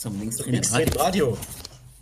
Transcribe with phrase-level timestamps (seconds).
[0.00, 1.38] zum Linksdrehenden Linksdrehenden Radio.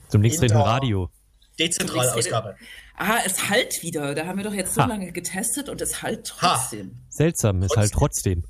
[0.08, 1.10] Zum linksdrehenden Radio.
[1.58, 2.56] Dezentralausgabe.
[2.96, 4.14] Ah, es halt wieder.
[4.14, 4.86] Da haben wir doch jetzt so Ha.
[4.86, 6.56] lange getestet und es halt Ha.
[6.56, 6.96] trotzdem.
[7.08, 8.44] Seltsam, ist halt trotzdem.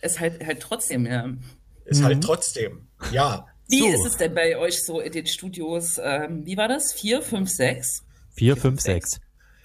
[0.00, 1.28] Es halt halt trotzdem, ja.
[1.86, 2.86] Ist halt trotzdem.
[3.10, 3.46] Ja.
[3.68, 3.88] Wie So.
[3.88, 5.98] ist es denn bei euch so in den Studios?
[6.00, 6.92] Ähm, wie war das?
[6.92, 8.04] Vier, fünf, sechs?
[8.36, 9.20] 4, 5, 6.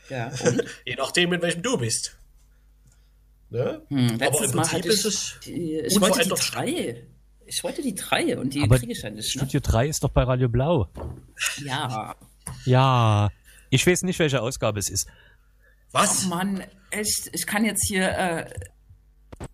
[0.09, 0.31] Ja.
[0.43, 2.17] Und Je nachdem, in welchem du bist.
[3.51, 3.83] Ne?
[3.89, 5.47] hm, Aber im Mal Prinzip hatte ist ich,
[5.85, 7.07] es ich wollte die drei.
[7.45, 9.35] Ich wollte die drei und die Aber kriege ich ja nicht.
[9.35, 9.41] Ne?
[9.41, 10.87] Studio 3 ist doch bei Radio Blau.
[11.63, 12.15] Ja.
[12.65, 13.29] Ja.
[13.69, 15.07] Ich weiß nicht, welche Ausgabe es ist.
[15.91, 16.25] Was?
[16.25, 18.45] Mann, echt, ich kann jetzt hier äh,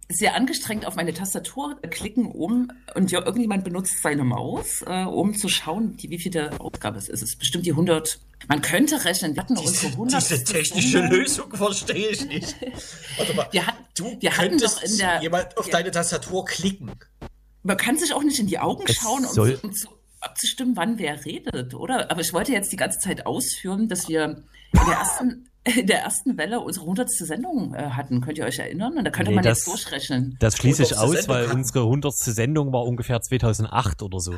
[0.10, 5.36] sehr angestrengt auf meine Tastatur klicken, um, und ja, irgendjemand benutzt seine Maus, äh, um
[5.36, 7.22] zu schauen, die, wie viele Ausgabe es ist.
[7.22, 8.20] Es ist bestimmt die 100.
[8.48, 10.22] Man könnte rechnen, wir hatten unsere Diese, 100.
[10.30, 12.56] diese technische Lösung verstehe ich nicht.
[13.18, 13.48] Warte mal.
[13.52, 15.22] Wir, hatten, Du wir hatten könntest doch in der.
[15.22, 16.92] jemand auf deine Tastatur klicken.
[17.64, 19.88] Man kann sich auch nicht in die Augen Es schauen, um, soll- zu, um zu,
[20.22, 22.10] abzustimmen, wann wer redet, oder?
[22.12, 26.02] Aber ich wollte jetzt die ganze Zeit ausführen, dass wir in der ersten, in der
[26.02, 27.10] ersten Welle unsere 100.
[27.12, 28.22] Sendung äh, hatten.
[28.22, 28.98] Könnt ihr euch erinnern?
[28.98, 30.38] Und da könnte Nee, man das- jetzt durchrechnen.
[30.40, 31.04] Das schließe ich 100.
[31.10, 31.58] aus, Sendung weil hatten.
[31.60, 32.14] unsere 100.
[32.16, 34.34] Sendung war ungefähr 2008 oder so.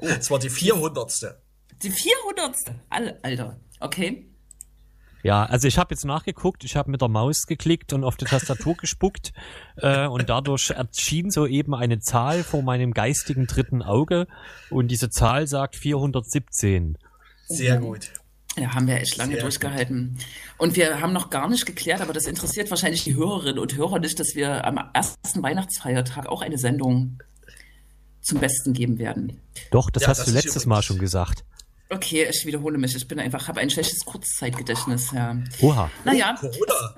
[0.00, 1.36] Oh, das war die 400.
[1.82, 2.54] Die 400.
[2.88, 3.58] Alle, Alter.
[3.80, 4.28] Okay.
[5.26, 8.26] Ja, also ich habe jetzt nachgeguckt, ich habe mit der Maus geklickt und auf die
[8.26, 9.32] Tastatur gespuckt
[9.76, 14.28] äh, und dadurch erschien soeben eine Zahl vor meinem geistigen dritten Auge
[14.70, 16.96] und diese Zahl sagt 417.
[17.48, 18.12] Sehr gut.
[18.54, 20.16] Da haben wir echt lange Sehr durchgehalten.
[20.58, 23.98] Und wir haben noch gar nicht geklärt, aber das interessiert wahrscheinlich die Hörerinnen und Hörer
[23.98, 27.18] nicht, dass wir am ersten Weihnachtsfeiertag auch eine Sendung
[28.22, 29.40] zum Besten geben werden.
[29.72, 31.44] Doch, das Ja, hast das du letztes Mal schon gesagt.
[31.88, 32.94] Okay, ich wiederhole mich.
[32.96, 35.12] Ich bin einfach, habe ein schlechtes Kurzzeitgedächtnis.
[35.12, 35.36] Ja.
[35.60, 35.90] Oha.
[36.04, 36.96] Naja, Corona.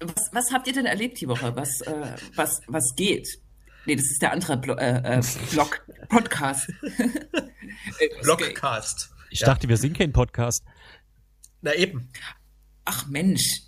[0.00, 1.54] was, was habt ihr denn erlebt die Woche?
[1.56, 3.26] Was, äh, was, was geht?
[3.86, 6.68] Nee, das ist der andere Blo äh, äh, Blog, Podcast.
[8.00, 8.08] Äh?
[8.22, 9.10] Blockcast.
[9.30, 9.46] Ich Ja.
[9.48, 10.64] dachte, wir sind kein Podcast.
[11.62, 12.08] Na eben.
[12.84, 13.60] Ach Mensch,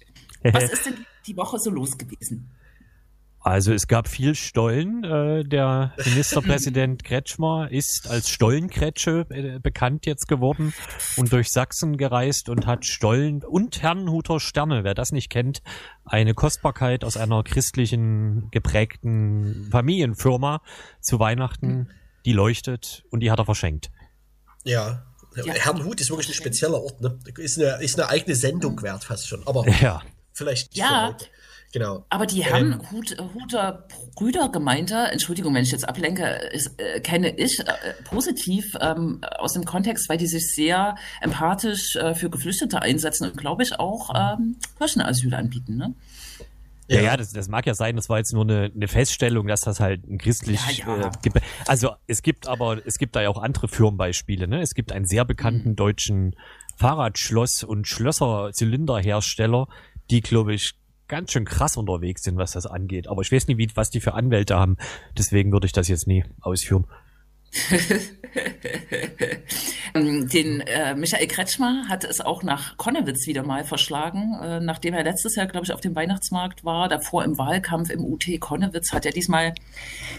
[0.43, 2.51] was ist denn die Woche so los gewesen?
[3.49, 5.05] Also es gab viel Stollen.
[5.05, 10.75] Äh, der Ministerpräsident Kretschmer ist als Stollenkretsche äh, bekannt jetzt geworden
[11.17, 15.63] und durch Sachsen gereist und hat Stollen und Herrnhuter Sterne, wer das nicht kennt,
[16.05, 20.61] eine Kostbarkeit aus einer christlichen geprägten Familienfirma
[21.01, 21.89] zu Weihnachten,
[22.27, 23.91] die leuchtet und die hat er verschenkt.
[24.65, 25.07] Ja.
[25.37, 25.55] Ja.
[25.55, 27.19] Herrnhut ist wirklich ein spezieller Ort, ne?
[27.39, 29.47] Ist eine, ist eine eigene Sendung wert fast schon.
[29.47, 30.03] Aber Ja.
[30.35, 31.17] vielleicht Ja.
[31.73, 32.07] Genau.
[32.09, 33.87] Aber die Herren Hut, Huter
[34.17, 37.65] Brüdergemeinde, Entschuldigung, wenn ich jetzt ablenke, ist, äh, kenne ich äh,
[38.05, 43.37] positiv ähm, aus dem Kontext, weil die sich sehr empathisch äh, für Geflüchtete einsetzen und
[43.37, 45.77] glaube ich auch ähm, Kirchenasyl anbieten.
[45.77, 45.95] Ne?
[46.91, 49.61] Ja, ja, das, das mag ja sein, das war jetzt nur eine, eine Feststellung, dass
[49.61, 51.09] das halt ein christlich Ja, ja.
[51.09, 51.39] Äh, gibt.
[51.67, 54.63] Also es gibt aber, es gibt da ja auch andere Firmenbeispiele, ne?
[54.63, 55.29] Es gibt einen sehr Mhm.
[55.29, 56.35] bekannten deutschen
[56.81, 59.69] Fahrradschloss- und Schlösser-Zylinderhersteller,
[60.11, 60.75] die, glaube ich,
[61.09, 63.09] ganz schön krass unterwegs sind, was das angeht.
[63.09, 64.77] Aber ich weiß nicht, wie, was die für Anwälte haben.
[65.17, 66.87] Deswegen würde ich das jetzt nie ausführen.
[69.95, 74.95] Ähm, Den äh, Michael Kretschmer hat es auch nach Konnewitz wieder mal verschlagen, äh, nachdem
[74.95, 78.93] er letztes Jahr, glaube ich, auf dem Weihnachtsmarkt war, davor im Wahlkampf im UT Konnewitz,
[78.93, 79.55] hat er diesmal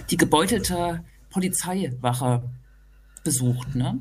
[0.10, 2.50] die gebeutelte Polizeiwache
[3.24, 3.76] besucht.
[3.76, 4.00] Ne?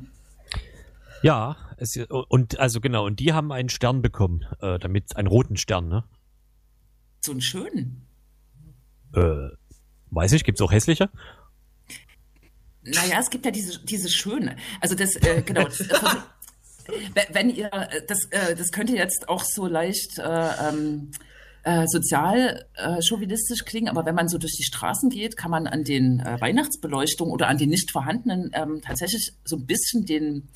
[1.21, 1.97] Ja, es,
[2.29, 6.03] und also genau, und die haben einen Stern bekommen, äh, damit einen roten Stern, ne?
[7.21, 8.05] So einen schönen.
[9.13, 9.49] Äh,
[10.11, 11.09] weiß ich, gibt's auch hässliche?
[12.83, 14.55] Naja, es gibt ja diese, diese schöne.
[14.81, 15.67] Also das, äh, genau.
[15.67, 15.71] Äh,
[17.13, 20.23] wenn- wenn ihr, äh, das, äh, das könnte jetzt auch so leicht äh,
[20.69, 21.11] ähm,
[21.63, 25.67] äh, sozial äh, chauvinistisch klingen, aber wenn man so durch die Straßen geht, kann man
[25.67, 30.47] an den äh, Weihnachtsbeleuchtungen oder an den nicht vorhandenen ähm, tatsächlich so ein bisschen den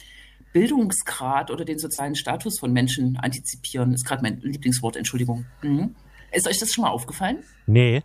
[0.53, 3.93] Bildungsgrad oder den sozialen Status von Menschen antizipieren.
[3.93, 5.45] Ist gerade mein Lieblingswort, Entschuldigung.
[5.61, 5.95] Mhm.
[6.33, 7.43] Ist euch das schon mal aufgefallen?
[7.67, 8.03] Nee.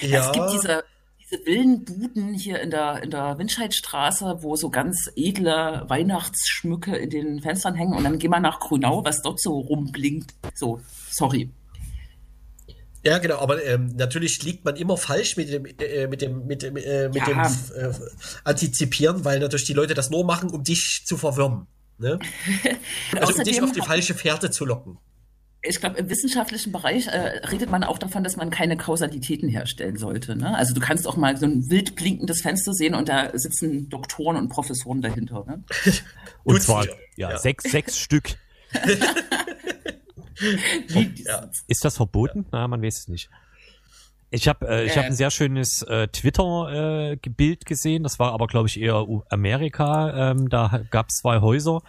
[0.00, 0.26] Ja.
[0.26, 0.84] Es gibt diese,
[1.22, 7.40] diese Villenbuden hier in der, in der Windscheidstraße, wo so ganz edle Weihnachtsschmücke in den
[7.40, 10.34] Fenstern hängen und dann gehen wir nach Grünau, was dort so rumblinkt.
[10.54, 11.50] So, sorry.
[13.04, 16.62] Ja, genau, aber ähm, natürlich liegt man immer falsch mit dem, äh, mit dem, mit
[16.62, 17.26] dem, äh, mit Ja.
[17.26, 17.92] dem äh,
[18.42, 21.68] Antizipieren, weil natürlich die Leute das nur machen, um dich zu verwirren.
[21.98, 22.18] Ne?
[23.20, 24.98] Also um dich auf die falsche Fährte zu locken.
[25.68, 29.96] Ich glaube, im wissenschaftlichen Bereich äh, redet man auch davon, dass man keine Kausalitäten herstellen
[29.96, 30.36] sollte.
[30.36, 30.56] Ne?
[30.56, 34.36] Also du kannst auch mal so ein wild blinkendes Fenster sehen und da sitzen Doktoren
[34.36, 35.44] und Professoren dahinter.
[35.46, 35.64] Ne?
[36.44, 36.86] Und zwar
[37.16, 37.38] ja, Ja.
[37.38, 38.36] Sechs, sechs Stück.
[41.24, 41.50] Ja.
[41.66, 42.46] Ist das verboten?
[42.52, 43.30] Na, man weiß es nicht.
[44.36, 48.02] Ich habe äh, ich hab ein sehr schönes äh, Twitter-Bild äh, gesehen.
[48.02, 50.30] Das war aber, glaube ich, eher Amerika.
[50.30, 51.80] Ähm, da gab es zwei Häuser.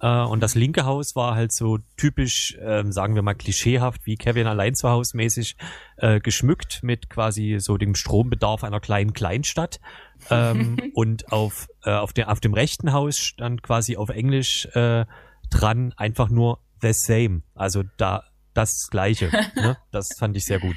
[0.00, 4.16] Äh, und das linke Haus war halt so typisch, ähm, sagen wir mal, klischeehaft, wie
[4.16, 5.56] Kevin allein zu Hause mäßig
[5.96, 9.80] äh, geschmückt mit quasi so dem Strombedarf einer kleinen Kleinstadt.
[10.28, 15.06] Ähm, und auf, äh, auf, der, auf dem rechten Haus stand quasi auf Englisch äh,
[15.48, 17.40] dran einfach nur the same.
[17.54, 18.24] Also da
[18.54, 19.30] das Gleiche.
[19.56, 19.76] ne?
[19.90, 20.76] Das fand ich sehr gut.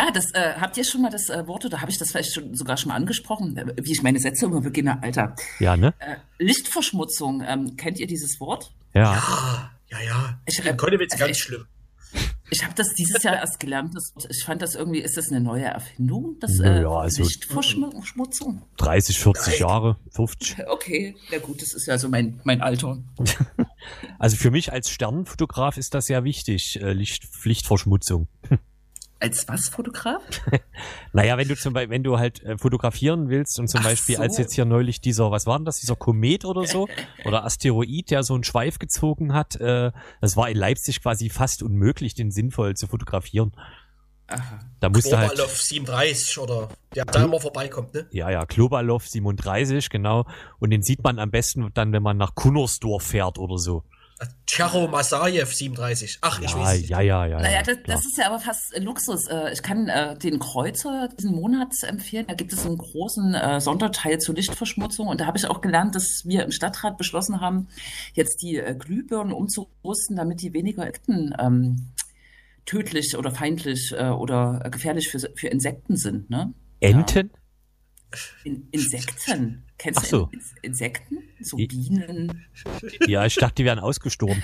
[0.00, 2.32] Ja, das äh, habt ihr schon mal das äh, Wort oder habe ich das vielleicht
[2.32, 5.34] schon, sogar schon mal angesprochen, äh, wie ich meine Sätze immer beginne, Alter.
[5.58, 5.92] Ja, ne?
[5.98, 8.72] Äh, Lichtverschmutzung, ähm, kennt ihr dieses Wort?
[8.94, 9.12] Ja.
[9.12, 10.40] Ja, ja, ja.
[10.46, 11.66] Ich, In Konnewitz ganz schlimm.
[12.52, 13.94] Ich habe das dieses Jahr erst gelernt.
[13.94, 16.36] Das, ich fand das irgendwie, ist das eine neue Erfindung?
[16.40, 18.62] Das, äh, ja, also- Lichtverschmutzung?
[18.78, 19.60] 30, 40 Nein.
[19.60, 20.56] Jahre, 50.
[20.68, 22.98] Okay, ja gut, das ist ja so mein, mein Alter.
[24.18, 28.28] Also für mich als Sternenfotograf ist das sehr wichtig, äh, Licht, Lichtverschmutzung.
[29.20, 30.22] Als was, Fotograf?
[31.12, 34.16] Naja, wenn du zum Beispiel, wenn du halt äh, fotografieren willst und zum Ach Beispiel
[34.16, 34.22] so.
[34.22, 36.88] als jetzt hier neulich dieser, was war denn das, dieser Komet oder so
[37.24, 41.62] oder Asteroid, der so einen Schweif gezogen hat, äh, das war in Leipzig quasi fast
[41.62, 43.52] unmöglich, den sinnvoll zu fotografieren.
[44.28, 44.60] Aha.
[44.78, 48.06] Da musste halt, Kobalow 37 oder der da immer vorbeikommt, ne?
[48.12, 50.24] ja, ja, Klobalow 37, genau.
[50.60, 53.82] Und den sieht man am besten dann, wenn man nach Kunnersdorf fährt oder so.
[54.46, 56.18] Charo Masayev 37.
[56.20, 57.40] Ach, ich Ja, weiß es ja, ja, ja.
[57.40, 59.26] Naja, ja, das, das ist ja aber fast Luxus.
[59.28, 62.26] Äh, Ich kann äh, den Kreuzer diesen Monat empfehlen.
[62.28, 65.08] Da gibt es einen großen äh, Sonderteil zur Lichtverschmutzung.
[65.08, 67.68] Und da habe ich auch gelernt, dass wir im Stadtrat beschlossen haben,
[68.12, 71.88] jetzt die äh, Glühbirnen umzurüsten, damit die weniger Insekten ähm,
[72.66, 76.30] tödlich oder feindlich äh, oder äh, gefährlich für, für Insekten sind.
[76.30, 76.52] Ne?
[76.80, 77.30] Enten?
[78.44, 79.64] In, Insekten.
[79.78, 80.26] Kennst Ach so.
[80.26, 81.18] du In Insekten?
[81.40, 82.46] So Bienen.
[83.06, 84.42] Ja, ich dachte, die wären ausgestorben.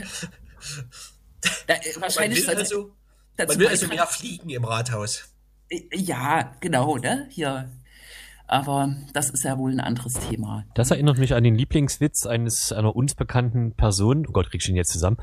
[1.67, 2.97] Da, äh, Man wahrscheinlich will sollte also,
[3.37, 5.33] dazu man will also mehr fliegen im Rathaus.
[5.93, 7.29] Ja, genau, ne?
[7.31, 7.71] Hier.
[8.47, 10.65] Aber das ist ja wohl ein anderes Thema.
[10.75, 14.27] Das erinnert mich an den Lieblingswitz eines einer uns bekannten Person.
[14.29, 15.17] Oh Gott, krieg ich ihn jetzt zusammen?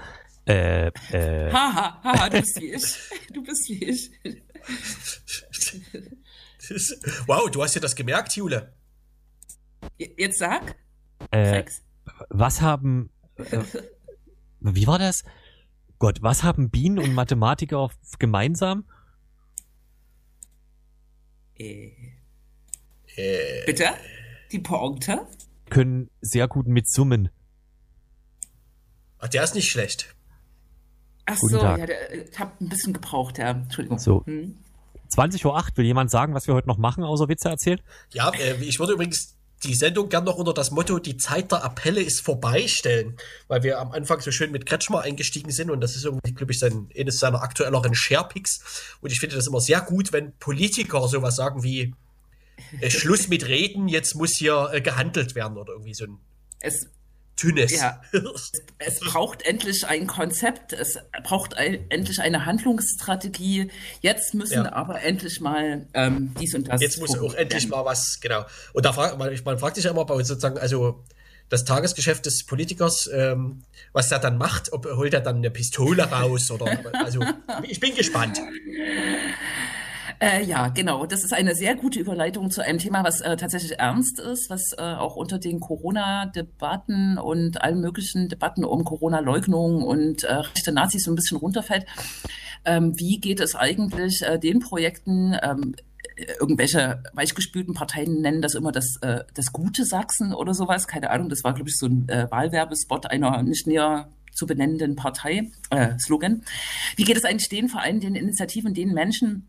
[0.46, 2.96] Äh, äh, Haha, haha, du bist wie ich.
[3.34, 4.12] Du bist wie ich.
[7.28, 8.74] Wow, du hast dir das gemerkt, Jule.
[9.98, 10.76] Jetzt sag,
[11.32, 11.64] äh,
[12.30, 13.60] was haben, äh,
[14.62, 15.24] wie war das?
[16.00, 17.90] Gott, was haben Bienen und Mathematiker
[18.20, 18.86] gemeinsam?
[21.58, 21.92] Äh,
[23.16, 23.86] Äh, bitte?
[24.52, 25.28] Die Pointe?
[25.70, 27.30] Können sehr gut mitsummen.
[29.20, 30.16] ach, der ist nicht schlecht.
[31.26, 31.80] Ach Guten so, Tag.
[31.80, 33.52] ja, der, ich hab ein bisschen gebraucht, ja.
[33.52, 34.00] Entschuldigung.
[34.00, 34.26] So.
[34.26, 34.58] Hm.
[35.18, 37.82] 20.08 Uhr, will jemand sagen, was wir heute noch machen, außer Witze erzählen?
[38.14, 41.64] Ja, äh, ich würde übrigens die Sendung gern noch unter das Motto Die Zeit der
[41.64, 43.16] Appelle ist vorbei stellen,
[43.48, 46.52] weil wir am Anfang so schön mit Kretschmer eingestiegen sind und das ist irgendwie, glaube
[46.52, 48.96] ich, sein, eines seiner aktuelleren Sharepics.
[49.02, 51.94] Und ich finde das immer sehr gut, wenn Politiker sowas sagen wie
[52.82, 56.20] äh, Schluss mit Reden, jetzt muss hier äh, gehandelt werden oder irgendwie so ein
[56.60, 56.88] Es,
[57.36, 57.72] Tünnes.
[57.72, 58.02] Ja.
[58.78, 63.72] es braucht endlich ein Konzept, es braucht ein, endlich eine Handlungsstrategie.
[64.02, 64.74] Jetzt müssen Ja.
[64.74, 66.82] aber endlich mal ähm, dies und das.
[66.82, 68.46] Jetzt muss auch endlich mal was, genau.
[68.74, 71.04] Und da fragt man, man fragt sich ja immer bei uns sozusagen, also
[71.50, 76.04] das Tagesgeschäft des Politikers, ähm, was er dann macht, ob holt er dann eine Pistole
[76.04, 77.20] raus oder also
[77.64, 78.40] ich bin gespannt.
[80.24, 81.06] Äh, ja, genau.
[81.06, 84.72] Das ist eine sehr gute Überleitung zu einem Thema, was äh, tatsächlich ernst ist, was
[84.78, 91.04] äh, auch unter den Corona-Debatten und allen möglichen Debatten um Corona-Leugnung und äh, rechte Nazis
[91.04, 91.86] so ein bisschen runterfällt.
[92.64, 95.76] Ähm, wie geht es eigentlich äh, den Projekten, ähm,
[96.40, 100.88] irgendwelche weichgespülten Parteien nennen das immer das, äh, das gute Sachsen oder sowas.
[100.88, 105.52] Keine Ahnung, das war, glaube ich, so ein Wahlwerbespot einer nicht näher zu benennenden Partei,
[106.00, 106.44] Slogan.
[106.96, 109.48] Wie geht es eigentlich den Vereinen, den Initiativen, den Menschen,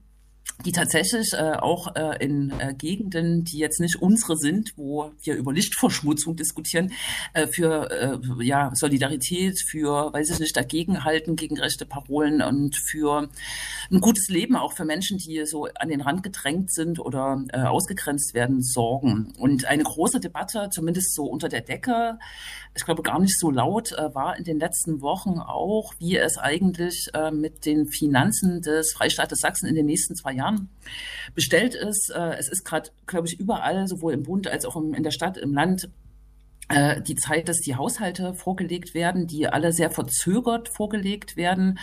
[0.65, 5.35] die tatsächlich äh, auch äh, in äh, Gegenden, die jetzt nicht unsere sind, wo wir
[5.35, 6.93] über Lichtverschmutzung diskutieren,
[7.33, 13.29] äh, für äh, ja, Solidarität, für, weiß ich nicht, dagegenhalten gegen rechte Parolen und für
[13.91, 17.63] ein gutes Leben auch für Menschen, die so an den Rand gedrängt sind oder äh,
[17.63, 19.33] ausgegrenzt werden, sorgen.
[19.39, 22.19] Und eine große Debatte, zumindest so unter der Decke,
[22.77, 26.39] ich glaube gar nicht so laut, äh, war in den letzten Wochen auch, wie es
[26.39, 30.69] eigentlich äh, mit den Finanzen des Freistaates Sachsen in den nächsten zwei Jahren
[31.35, 32.11] bestellt ist.
[32.15, 35.37] Äh, es ist gerade, glaube ich, überall, sowohl im Bund als auch in der Stadt,
[35.37, 35.89] im Land,
[37.07, 41.79] die Zeit, dass die Haushalte vorgelegt werden, die alle sehr verzögert vorgelegt werden,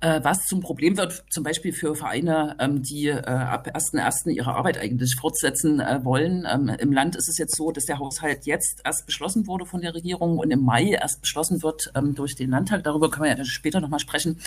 [0.00, 4.30] äh, was zum Problem wird, zum Beispiel für Vereine, ähm, die äh, ab 1.1.
[4.30, 6.46] ihre Arbeit eigentlich fortsetzen wollen.
[6.50, 9.80] Ähm, Im Land ist es jetzt so, dass der Haushalt jetzt erst beschlossen wurde von
[9.80, 12.84] der Regierung und im Mai erst beschlossen wird ähm, durch den Landtag.
[12.84, 14.38] Darüber können wir ja später nochmal sprechen.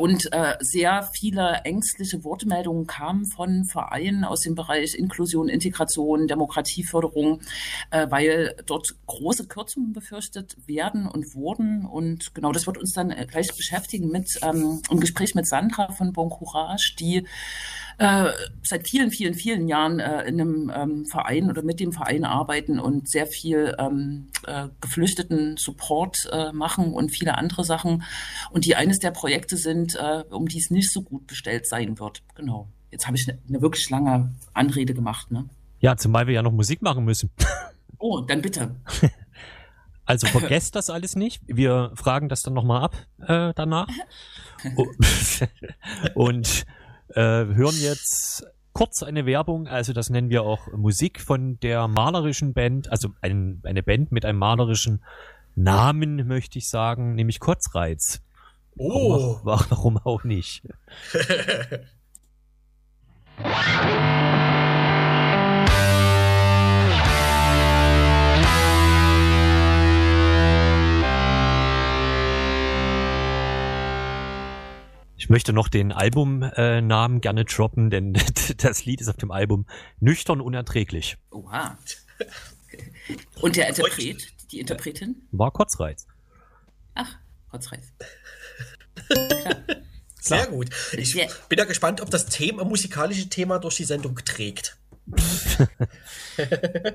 [0.00, 0.28] Und
[0.60, 7.40] sehr viele ängstliche Wortmeldungen kamen von Vereinen aus dem Bereich Inklusion, Integration, Demokratieförderung,
[7.90, 11.84] weil dort große Kürzungen befürchtet werden und wurden.
[11.84, 15.92] Und genau das wird uns dann äh, gleich beschäftigen mit ähm, im Gespräch mit Sandra
[15.92, 17.26] von Bon Courage, die
[17.98, 18.30] äh,
[18.62, 22.78] seit vielen, vielen, vielen Jahren äh, in einem ähm, Verein oder mit dem Verein arbeiten
[22.78, 28.04] und sehr viel ähm, äh, geflüchteten Support äh, machen und viele andere Sachen.
[28.50, 31.98] Und die eines der Projekte sind, äh, um die es nicht so gut bestellt sein
[31.98, 32.22] wird.
[32.34, 32.68] Genau.
[32.90, 35.30] Jetzt habe ich eine ne wirklich lange Anrede gemacht.
[35.30, 35.44] Ne?
[35.80, 37.30] Ja, zumal wir ja noch Musik machen müssen.
[37.98, 38.76] Oh, dann bitte.
[40.08, 41.42] Also vergesst das alles nicht.
[41.46, 43.88] Wir fragen das dann nochmal ab äh, danach.
[46.14, 46.64] Und
[47.10, 49.68] äh, hören jetzt kurz eine Werbung.
[49.68, 54.24] Also das nennen wir auch Musik von der malerischen Band, also ein, eine Band mit
[54.24, 55.04] einem malerischen
[55.56, 58.22] Namen, möchte ich sagen, nämlich Kurzreiz.
[58.78, 59.40] Oh.
[59.42, 60.62] Warum, warum auch nicht?
[75.18, 78.12] Ich möchte noch den Albumnamen äh, gerne droppen, denn
[78.58, 79.66] das Lied ist auf dem Album
[79.98, 81.18] Nüchtern unerträglich.
[81.30, 81.76] Oha.
[83.40, 85.16] Und der Interpret, die Interpretin?
[85.32, 86.06] War Kotzreiz.
[86.94, 87.18] Ach,
[87.50, 87.92] Kotzreiz.
[90.20, 90.68] Sehr gut.
[90.92, 91.14] Ich
[91.48, 94.78] bin ja gespannt, ob das Thema, musikalische Thema durch die Sendung trägt.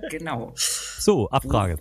[0.09, 0.53] genau.
[0.55, 1.77] So, Abfrage.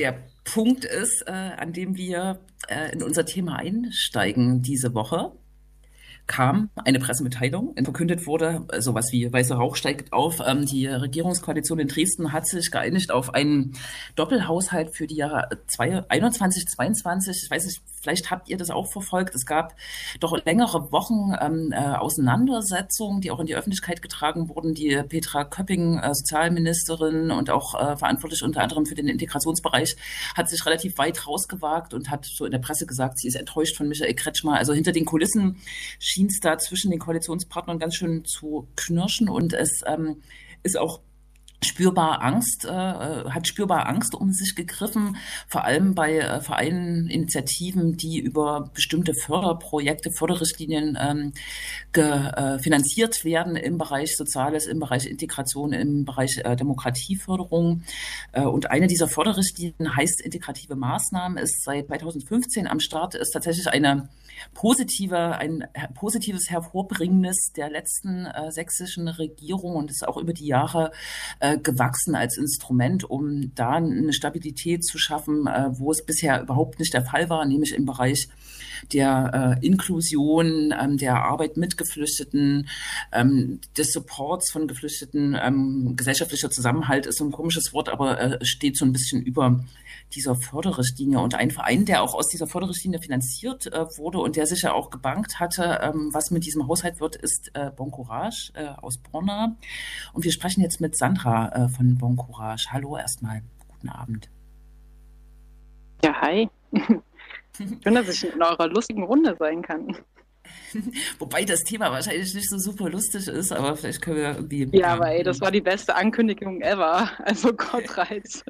[0.00, 5.32] Der Punkt ist, äh, an dem wir äh, in unser Thema einsteigen diese Woche,
[6.26, 10.40] kam eine Pressemitteilung, in verkündet wurde, sowas wie weißer Rauch steigt auf.
[10.46, 13.72] Ähm, die Regierungskoalition in Dresden hat sich geeinigt auf einen
[14.14, 17.42] Doppelhaushalt für die Jahre 21, 22.
[17.44, 19.34] Ich weiß nicht, vielleicht habt ihr das auch verfolgt.
[19.34, 19.74] Es gab
[20.18, 24.74] doch längere Wochen ähm, äh, Auseinandersetzungen, die auch in die Öffentlichkeit getragen wurden.
[24.74, 29.96] Die Petra Köpping, äh, Sozialministerin und auch äh, verantwortlich unter anderem für den Integrationsbereich,
[30.34, 33.76] hat sich relativ weit rausgewagt und hat so in der Presse gesagt, sie ist enttäuscht
[33.76, 34.56] von Michael Kretschmer.
[34.56, 35.56] Also hinter den Kulissen
[35.98, 40.22] schien es da zwischen den Koalitionspartnern ganz schön zu knirschen und es ähm,
[40.62, 41.00] ist auch
[41.64, 47.96] spürbar Angst, äh, hat spürbar Angst um sich gegriffen, vor allem bei äh, Vereinen, Initiativen,
[47.96, 51.32] die über bestimmte Förderprojekte, Förderrichtlinien ähm,
[51.92, 57.82] ge, äh, finanziert werden im Bereich Soziales, im Bereich Integration, im Bereich äh, Demokratieförderung.
[58.32, 63.68] Äh, und eine dieser Förderrichtlinien heißt integrative Maßnahmen, ist seit 2015 am Start, ist tatsächlich
[63.68, 64.08] eine
[64.54, 70.92] positive, ein positives Hervorbringendes der letzten äh, sächsischen Regierung und ist auch über die Jahre
[71.40, 76.78] äh, gewachsen als Instrument, um da eine Stabilität zu schaffen, äh, wo es bisher überhaupt
[76.78, 78.28] nicht der Fall war, nämlich im Bereich
[78.92, 82.68] der äh, Inklusion, ähm, der Arbeit mit Geflüchteten,
[83.12, 85.36] ähm, des Supports von Geflüchteten.
[85.40, 89.60] Ähm, gesellschaftlicher Zusammenhalt ist so ein komisches Wort, aber äh, steht so ein bisschen über
[90.14, 91.20] dieser Förderrichtlinie.
[91.20, 94.72] Und ein Verein, der auch aus dieser Förderrichtlinie finanziert äh, wurde und der sich ja
[94.72, 98.98] auch gebankt hatte, ähm, was mit diesem Haushalt wird, ist äh, Bon Courage äh, aus
[98.98, 99.56] Borna.
[100.12, 102.68] Und wir sprechen jetzt mit Sandra äh, von Bon Courage.
[102.72, 103.42] Hallo erstmal.
[103.68, 104.28] Guten Abend.
[106.04, 106.48] Ja, hi.
[107.82, 109.96] Schön, dass ich in eurer lustigen Runde sein kann.
[111.18, 114.78] Wobei das Thema wahrscheinlich nicht so super lustig ist, aber vielleicht können wir irgendwie.
[114.78, 117.10] Ja, aber ey, das war die beste Ankündigung ever.
[117.24, 118.44] Also Gott reizt.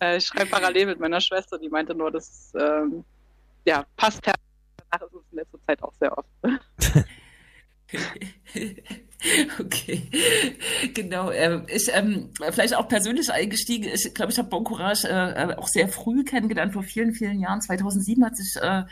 [0.00, 3.04] Äh, ich schreibe parallel mit meiner Schwester, die meinte nur, das ähm,
[3.64, 4.49] ja, passt perfekt.
[4.90, 6.28] Danach es in letzter Zeit auch sehr oft.
[9.58, 10.08] Okay,
[10.94, 11.30] genau.
[11.30, 13.90] Äh, ich ähm, vielleicht auch persönlich eingestiegen.
[13.92, 17.60] Ich glaube, ich habe Bon Courage äh, auch sehr früh kennengelernt, vor vielen, vielen Jahren.
[17.60, 18.84] 2007 hat sich äh,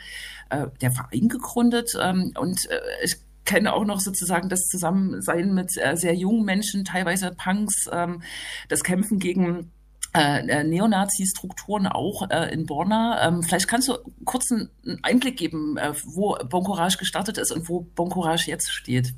[0.49, 3.15] äh, der Verein gegründet ähm, und äh, ich
[3.45, 8.21] kenne auch noch sozusagen das Zusammensein mit äh, sehr jungen Menschen, teilweise Punks, ähm,
[8.67, 9.71] das Kämpfen gegen
[10.13, 13.27] äh, Neonazi-Strukturen auch äh, in Borna.
[13.27, 14.69] Ähm, vielleicht kannst du kurz einen
[15.03, 19.13] Einblick geben, äh, wo Bon Courage gestartet ist und wo Bon Courage jetzt steht.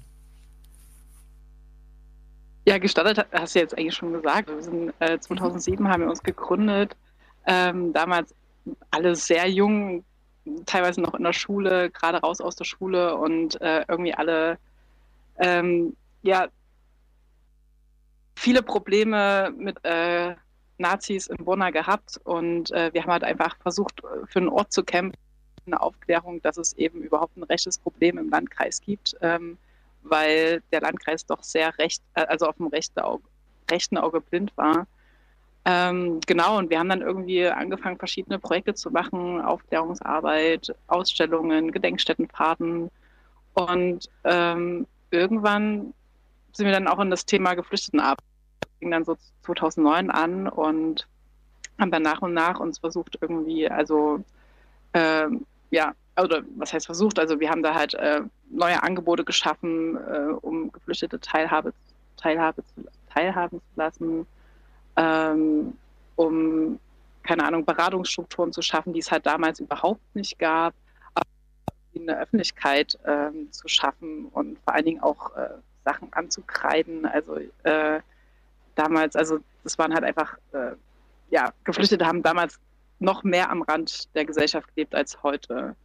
[2.66, 4.50] Ja, gestartet hast du jetzt eigentlich schon gesagt.
[4.50, 6.96] Wir sind, äh, 2007 haben wir uns gegründet.
[7.48, 8.36] Ähm, damals
[8.92, 10.04] alle sehr jung,
[10.66, 14.60] teilweise noch in der Schule, gerade raus aus der Schule und äh, irgendwie alle,
[15.38, 16.50] ähm, ja,
[18.36, 20.36] viele Probleme mit äh,
[20.82, 24.84] Nazis in Burna gehabt und äh, wir haben halt einfach versucht, für einen Ort zu
[24.84, 25.18] kämpfen,
[25.66, 29.58] eine Aufklärung, dass es eben überhaupt ein rechtes Problem im Landkreis gibt, ähm,
[30.04, 33.24] weil der Landkreis doch sehr recht, äh, also auf dem rechten Auge,
[33.70, 34.88] rechten Auge blind war.
[35.64, 42.90] Ähm, genau, und wir haben dann irgendwie angefangen, verschiedene Projekte zu machen, Aufklärungsarbeit, Ausstellungen, Gedenkstättenfahrten.
[43.54, 45.94] Und ähm, irgendwann
[46.54, 48.26] sind wir dann auch in das Thema Geflüchtetenarbeit
[48.80, 51.08] fing dann so 2009 an und
[51.80, 54.24] haben dann nach und nach uns versucht irgendwie, also
[54.94, 59.98] ähm, ja, oder was heißt versucht, also wir haben da halt äh, neue Angebote geschaffen,
[59.98, 61.74] äh, um Geflüchtete Teilhabe,
[62.18, 64.28] Teilhabe zu, teilhaben zu lassen,
[64.98, 65.74] ähm,
[66.16, 66.80] um,
[67.24, 70.74] keine Ahnung, Beratungsstrukturen zu schaffen, die es halt damals überhaupt nicht gab,
[71.14, 71.26] aber
[71.96, 75.50] eine Öffentlichkeit ähm, zu schaffen und vor allen Dingen auch äh,
[75.86, 77.06] Sachen anzukreiden.
[77.06, 78.02] Also äh,
[78.82, 80.72] damals, also das waren halt einfach, äh,
[81.30, 82.60] ja, Geflüchtete haben damals
[83.00, 85.76] noch mehr am Rand der Gesellschaft gelebt als heute.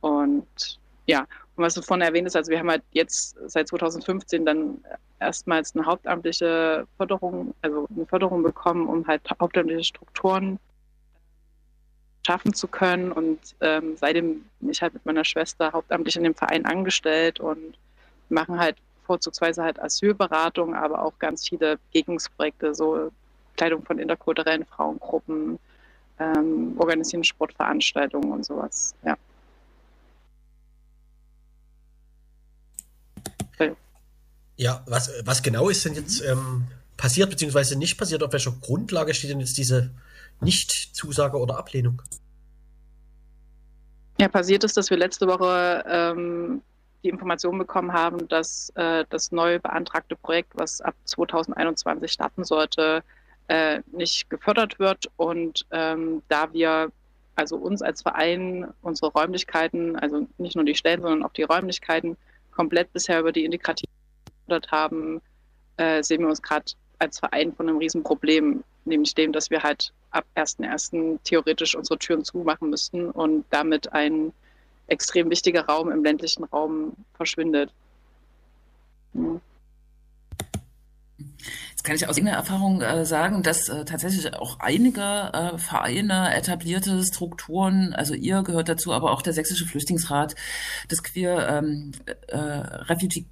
[0.00, 1.20] Und ja,
[1.56, 4.78] und was du vorhin erwähnt hast, also wir haben halt jetzt seit 2015 dann
[5.20, 10.58] erstmals eine hauptamtliche Förderung, also eine Förderung bekommen, um halt hauptamtliche Strukturen
[12.26, 13.12] schaffen zu können.
[13.12, 17.76] Und ähm, seitdem bin ich halt mit meiner Schwester hauptamtlich in dem Verein angestellt und
[18.28, 23.10] machen halt vorzugsweise halt Asylberatung, aber auch ganz viele Begegnungsprojekte, so
[23.56, 25.58] Kleidung von interkulturellen Frauengruppen,
[26.18, 28.94] ähm, organisieren Sportveranstaltungen und sowas.
[29.04, 29.16] Ja.
[34.56, 38.22] Ja, was, was genau ist denn jetzt ähm, passiert, beziehungsweise nicht passiert?
[38.22, 39.90] Auf welcher Grundlage steht denn jetzt diese
[40.40, 42.02] Nicht-Zusage oder Ablehnung?
[44.20, 46.62] Ja, passiert ist, dass wir letzte Woche ähm,
[47.02, 53.02] die Information bekommen haben, dass äh, das neu beantragte Projekt, was ab 2021 starten sollte,
[53.48, 55.10] äh, nicht gefördert wird.
[55.16, 56.90] Und ähm, da wir
[57.34, 62.16] also uns als Verein unsere Räumlichkeiten, also nicht nur die Stellen, sondern auch die Räumlichkeiten
[62.50, 63.90] komplett bisher über die Integrative
[64.26, 65.20] gefördert haben,
[65.78, 69.92] äh, sehen wir uns gerade als Verein von einem Riesenproblem, nämlich dem, dass wir halt
[70.10, 71.18] ab 1.1.
[71.24, 74.32] theoretisch unsere Türen zumachen müssten und damit ein
[74.92, 77.72] extrem wichtiger Raum im ländlichen Raum verschwindet.
[79.12, 79.40] Mhm.
[81.70, 86.32] Jetzt kann ich aus eigener Erfahrung äh, sagen, dass äh, tatsächlich auch einige äh, Vereine,
[86.34, 90.36] etablierte Strukturen, also ihr gehört dazu, aber auch der Sächsische Flüchtlingsrat,
[90.88, 91.92] das Queer ähm,
[92.28, 93.24] äh, Refugee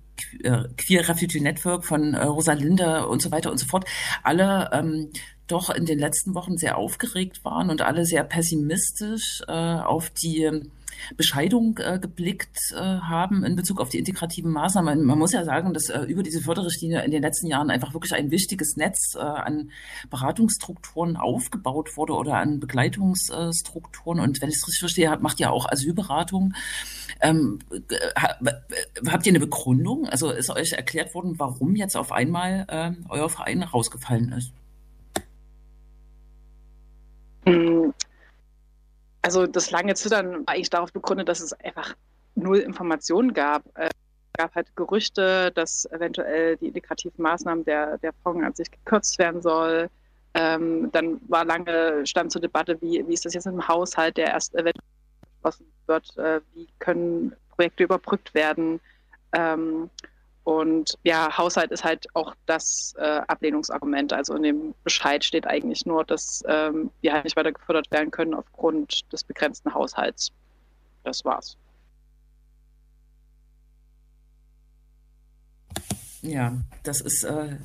[0.42, 3.84] äh, Queer Refugee Network von äh, Rosalinda und so weiter und so fort,
[4.22, 5.10] alle ähm,
[5.46, 10.70] doch in den letzten Wochen sehr aufgeregt waren und alle sehr pessimistisch auf die
[11.16, 15.04] Bescheidung äh, geblickt äh, haben in Bezug auf die integrativen Maßnahmen.
[15.04, 18.14] Man muss ja sagen, dass äh, über diese Förderrichtlinie in den letzten Jahren einfach wirklich
[18.14, 19.70] ein wichtiges Netz äh, an
[20.10, 24.20] Beratungsstrukturen aufgebaut wurde oder an Begleitungsstrukturen.
[24.20, 26.54] Und wenn ich es richtig verstehe, macht ihr auch Asylberatung.
[27.20, 27.58] Ähm,
[29.06, 30.08] habt ihr eine Begründung?
[30.08, 34.52] Also ist euch erklärt worden, warum jetzt auf einmal äh, euer Verein rausgefallen ist?
[37.46, 37.92] Hm,
[39.22, 41.94] also das lange Zittern war eigentlich darauf begründet, dass es einfach
[42.34, 43.64] null Informationen gab.
[43.74, 43.90] Es äh,
[44.38, 49.42] gab halt Gerüchte, dass eventuell die integrativen Maßnahmen der, der Fonds an sich gekürzt werden
[49.42, 49.90] soll.
[50.34, 54.28] Ähm, dann war lange stand zur Debatte, wie, wie ist das jetzt im Haushalt, der
[54.28, 54.84] erst eventuell
[55.42, 58.80] beschlossen wird, äh, wie können Projekte überbrückt werden.
[59.32, 59.90] Ähm,
[60.44, 64.12] und ja, Haushalt ist halt auch das äh, Ablehnungsargument.
[64.12, 68.10] Also in dem Bescheid steht eigentlich nur, dass ähm, wir halt nicht weiter gefördert werden
[68.10, 70.32] können aufgrund des begrenzten Haushalts.
[71.04, 71.56] Das war's.
[76.22, 77.56] Ja, das ist äh,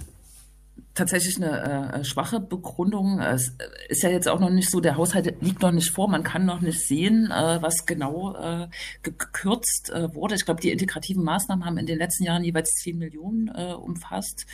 [0.95, 3.19] tatsächlich eine äh, schwache Begründung.
[3.19, 3.55] Es
[3.89, 6.45] ist ja jetzt auch noch nicht so, der Haushalt liegt noch nicht vor, man kann
[6.45, 8.67] noch nicht sehen, äh, was genau äh,
[9.03, 10.35] gekürzt äh, wurde.
[10.35, 14.45] Ich glaube, die integrativen Maßnahmen haben in den letzten Jahren jeweils 10 Millionen äh, umfasst.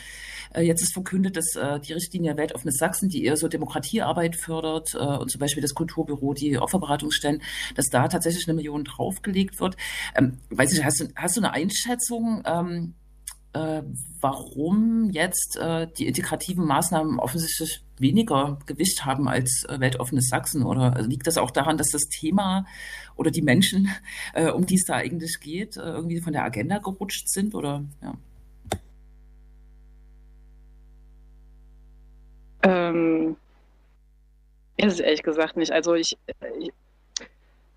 [0.53, 4.93] Äh, jetzt ist verkündet, dass äh, die Richtlinie Weltoffenes Sachsen, die eher so Demokratiearbeit fördert
[4.95, 7.41] äh, und zum Beispiel das Kulturbüro, die Opferberatungsstellen,
[7.75, 9.77] dass da tatsächlich eine Million draufgelegt wird.
[10.15, 12.43] Ähm, weiß ich, hast du, hast du eine Einschätzung?
[12.45, 12.95] Ähm,
[13.53, 13.81] äh,
[14.21, 20.63] warum jetzt äh, die integrativen Maßnahmen offensichtlich weniger Gewicht haben als äh, weltoffenes Sachsen?
[20.63, 22.65] Oder liegt das auch daran, dass das Thema
[23.15, 23.89] oder die Menschen,
[24.33, 27.55] äh, um die es da eigentlich geht, äh, irgendwie von der Agenda gerutscht sind?
[27.55, 28.13] Oder ja?
[32.63, 33.35] Ähm,
[34.77, 35.71] ist es ehrlich gesagt nicht.
[35.71, 36.17] Also ich,
[36.59, 36.71] ich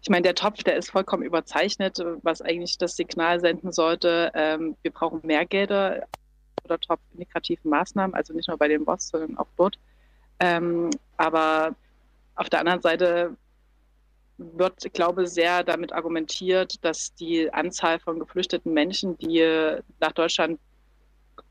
[0.04, 4.76] ich meine, der Topf, der ist vollkommen überzeichnet, was eigentlich das Signal senden sollte, ähm,
[4.82, 6.06] wir brauchen mehr Gelder
[6.62, 9.78] oder Topf integrativen Maßnahmen, also nicht nur bei den Boss, sondern auch dort.
[10.40, 11.74] Ähm, aber
[12.34, 13.34] auf der anderen Seite
[14.36, 19.42] wird, ich glaube, sehr damit argumentiert, dass die Anzahl von geflüchteten Menschen, die
[20.00, 20.60] nach Deutschland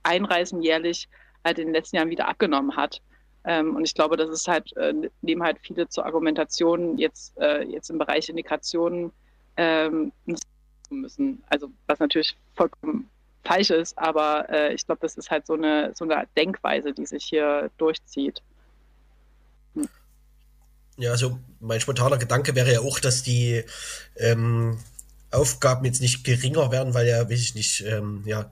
[0.04, 1.10] einreisen jährlich,
[1.44, 3.02] halt in den letzten Jahren wieder abgenommen hat.
[3.46, 7.64] Ähm, und ich glaube, das ist halt, äh, nehmen halt viele zur Argumentation jetzt, äh,
[7.64, 9.12] jetzt im Bereich Indikation
[9.58, 10.12] ähm,
[10.90, 11.44] müssen.
[11.50, 13.10] Also was natürlich vollkommen
[13.44, 17.06] falsch ist, aber äh, ich glaube, das ist halt so eine, so eine Denkweise, die
[17.06, 18.42] sich hier durchzieht.
[20.98, 23.64] Ja, also mein spontaner Gedanke wäre ja auch, dass die
[24.16, 24.78] ähm,
[25.32, 28.52] Aufgaben jetzt nicht geringer werden, weil ja, weiß ich nicht, ähm, ja,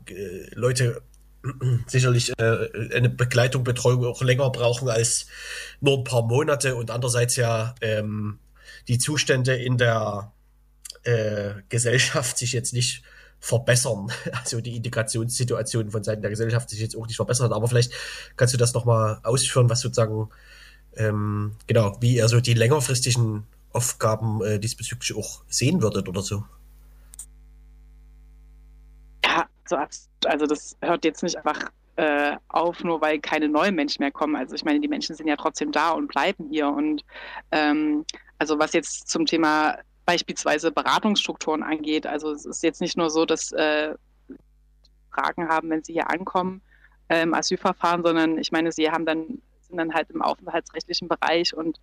[0.54, 1.04] Leute
[1.88, 5.28] sicherlich äh, eine Begleitung, Betreuung auch länger brauchen als
[5.80, 8.40] nur ein paar Monate und andererseits ja ähm,
[8.88, 10.32] die Zustände in der
[11.04, 13.04] äh, Gesellschaft sich jetzt nicht
[13.40, 14.12] verbessern.
[14.34, 17.52] Also die Integrationssituation von Seiten der Gesellschaft sich jetzt auch nicht verbessert.
[17.52, 17.92] Aber vielleicht
[18.38, 20.30] kannst du das nochmal ausführen, was sozusagen,
[20.96, 26.44] ähm, genau, wie ihr so die längerfristigen Aufgaben äh, diesbezüglich auch sehen würdet oder so.
[29.26, 34.02] Ja, so also das hört jetzt nicht einfach äh, auf, nur weil keine neuen Menschen
[34.02, 34.36] mehr kommen.
[34.36, 36.68] Also ich meine, die Menschen sind ja trotzdem da und bleiben hier.
[36.68, 37.04] Und
[37.52, 38.06] ähm,
[38.40, 42.06] also was jetzt zum Thema beispielsweise Beratungsstrukturen angeht.
[42.06, 43.94] Also es ist jetzt nicht nur so, dass äh,
[45.14, 46.62] Fragen haben, wenn sie hier ankommen,
[47.08, 51.56] äh, im Asylverfahren, sondern ich meine, sie haben dann, sind dann halt im aufenthaltsrechtlichen Bereich
[51.56, 51.80] und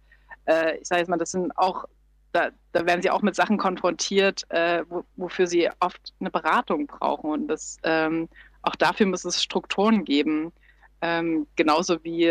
[0.47, 1.85] äh, ich sage jetzt mal, das sind auch,
[2.33, 6.87] da, da werden sie auch mit Sachen konfrontiert, äh, wo, wofür sie oft eine Beratung
[6.87, 7.31] brauchen.
[7.31, 8.29] Und das, ähm,
[8.63, 10.53] auch dafür muss es Strukturen geben.
[11.01, 12.31] Ähm, genauso wie,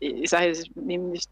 [0.00, 1.30] ich sage, ich nehme nicht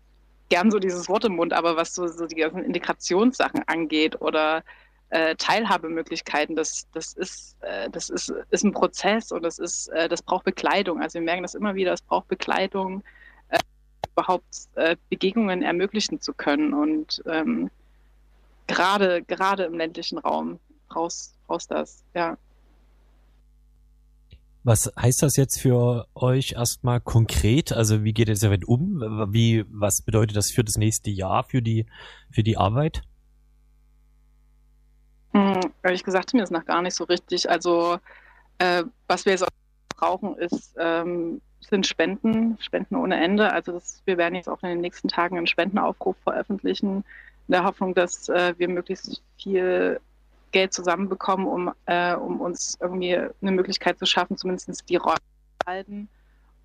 [0.48, 4.62] gern so dieses Wort im Mund, aber was so, so die ganzen Integrationssachen angeht oder
[5.10, 10.08] äh, Teilhabemöglichkeiten, das, das, ist, äh, das ist, ist ein Prozess und das, ist, äh,
[10.08, 11.00] das braucht Bekleidung.
[11.00, 13.02] Also wir merken das immer wieder, es braucht Bekleidung,
[14.14, 16.72] überhaupt äh, Begegnungen ermöglichen zu können.
[16.72, 17.70] Und ähm,
[18.66, 21.34] gerade, gerade im ländlichen Raum brauchst
[21.68, 22.36] das, ja.
[24.62, 27.72] Was heißt das jetzt für euch erstmal konkret?
[27.72, 29.00] Also wie geht ihr damit um?
[29.30, 31.86] Wie, was bedeutet das für das nächste Jahr, für die,
[32.30, 33.02] für die Arbeit?
[35.32, 37.50] Hm, ehrlich gesagt, mir ist noch gar nicht so richtig.
[37.50, 37.98] Also
[38.58, 39.48] äh, was wir jetzt auch
[39.96, 43.52] brauchen, ist, ähm, sind Spenden, Spenden ohne Ende.
[43.52, 47.04] Also das, wir werden jetzt auch in den nächsten Tagen einen Spendenaufruf veröffentlichen,
[47.48, 50.00] in der Hoffnung, dass äh, wir möglichst viel
[50.52, 55.16] Geld zusammenbekommen, um, äh, um uns irgendwie eine Möglichkeit zu schaffen, zumindest die Räume
[55.60, 56.08] zu halten.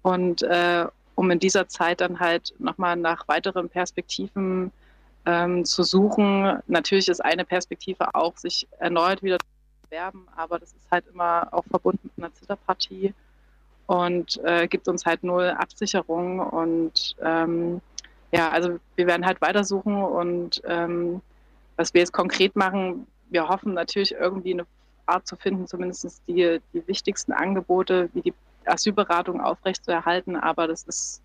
[0.01, 0.85] Und äh,
[1.15, 4.71] um in dieser Zeit dann halt nochmal nach weiteren Perspektiven
[5.25, 6.59] ähm, zu suchen.
[6.67, 11.49] Natürlich ist eine Perspektive auch, sich erneut wieder zu bewerben, aber das ist halt immer
[11.51, 13.13] auch verbunden mit einer Zitterpartie
[13.89, 16.39] und äh, gibt uns halt null Absicherung.
[16.41, 17.81] Und ähm,
[18.31, 21.21] ja, also wir werden halt weitersuchen und ähm,
[21.75, 24.67] was wir jetzt konkret machen, wir hoffen natürlich irgendwie eine
[25.07, 28.33] Art zu finden, zumindest die, die wichtigsten Angebote wie die
[28.65, 31.23] Asylberatung aufrechtzuerhalten, aber das ist,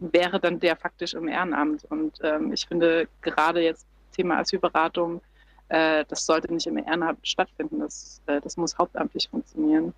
[0.00, 1.84] wäre dann der faktisch im Ehrenamt.
[1.84, 5.20] Und ähm, ich finde gerade jetzt Thema Asylberatung,
[5.68, 9.94] äh, das sollte nicht im Ehrenamt stattfinden, das, äh, das muss hauptamtlich funktionieren.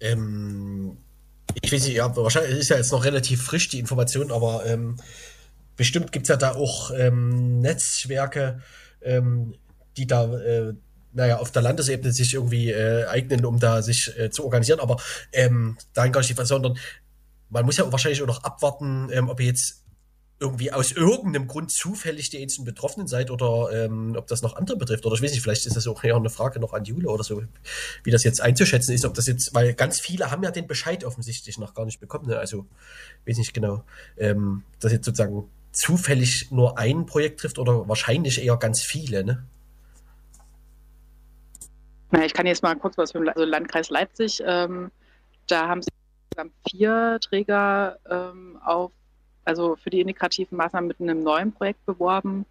[0.00, 0.98] Ähm,
[1.62, 4.96] ich weiß nicht, ja, wahrscheinlich ist ja jetzt noch relativ frisch die Information, aber ähm,
[5.76, 8.60] bestimmt gibt es ja da auch ähm, Netzwerke,
[9.02, 9.54] ähm,
[9.96, 10.74] die da, äh,
[11.12, 14.80] naja, auf der Landesebene sich irgendwie äh, eignen, um da sich äh, zu organisieren.
[14.80, 15.00] Aber
[15.32, 16.76] ähm, dahin gar nicht, sondern
[17.48, 19.85] man muss ja wahrscheinlich auch noch abwarten, ähm, ob jetzt
[20.38, 24.76] irgendwie aus irgendeinem Grund zufällig die einzelnen Betroffenen seid oder ähm, ob das noch andere
[24.76, 25.06] betrifft.
[25.06, 27.24] Oder ich weiß nicht, vielleicht ist das auch eher eine Frage noch an Jule oder
[27.24, 27.42] so,
[28.04, 31.04] wie das jetzt einzuschätzen ist, ob das jetzt, weil ganz viele haben ja den Bescheid
[31.04, 32.26] offensichtlich noch gar nicht bekommen.
[32.26, 32.38] Ne?
[32.38, 32.66] Also
[33.26, 33.84] weiß nicht genau,
[34.18, 39.44] ähm, das jetzt sozusagen zufällig nur ein Projekt trifft oder wahrscheinlich eher ganz viele, ne?
[42.10, 44.42] Na, ich kann jetzt mal kurz was für also Landkreis Leipzig.
[44.44, 44.90] Ähm,
[45.48, 45.90] da haben sie
[46.70, 48.92] vier Träger ähm, auf,
[49.46, 52.44] also für die integrativen Maßnahmen mit einem neuen Projekt beworben.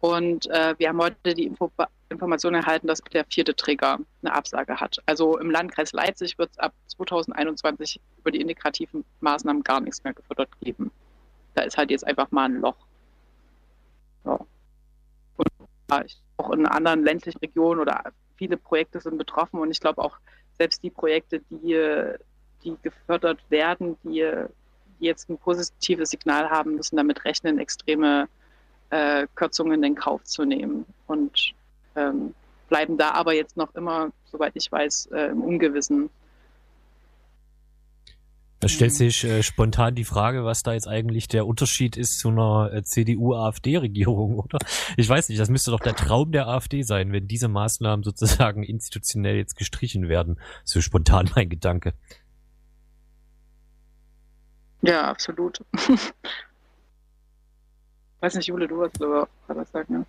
[0.00, 1.70] Und äh, wir haben heute die Info
[2.08, 4.98] Information erhalten, dass der vierte Träger eine Absage hat.
[5.06, 10.12] Also im Landkreis Leipzig wird es ab 2021 über die integrativen Maßnahmen gar nichts mehr
[10.12, 10.90] gefördert geben
[11.54, 12.76] da ist halt jetzt einfach mal ein Loch.
[14.24, 14.38] Ja.
[15.36, 15.48] Und
[16.36, 18.02] auch in anderen ländlichen Regionen oder
[18.36, 20.16] viele Projekte sind betroffen und ich glaube auch
[20.58, 21.76] selbst die Projekte, die,
[22.62, 24.26] die gefördert werden, die,
[25.00, 28.28] die jetzt ein positives Signal haben, müssen damit rechnen, extreme
[28.90, 31.54] äh, Kürzungen in Kauf zu nehmen und
[31.96, 32.34] ähm,
[32.68, 36.10] bleiben da aber jetzt noch immer, soweit ich weiß, äh, im Ungewissen.
[38.60, 42.28] Da stellt sich äh, spontan die Frage, was da jetzt eigentlich der Unterschied ist zu
[42.28, 44.58] einer äh, CDU-AfD-Regierung, oder?
[44.98, 48.62] Ich weiß nicht, das müsste doch der Traum der AfD sein, wenn diese Maßnahmen sozusagen
[48.62, 50.38] institutionell jetzt gestrichen werden.
[50.64, 51.94] So spontan mein Gedanke.
[54.82, 55.60] Ja, absolut.
[58.20, 60.04] weiß nicht, Jule, du hast aber was sagen, ja.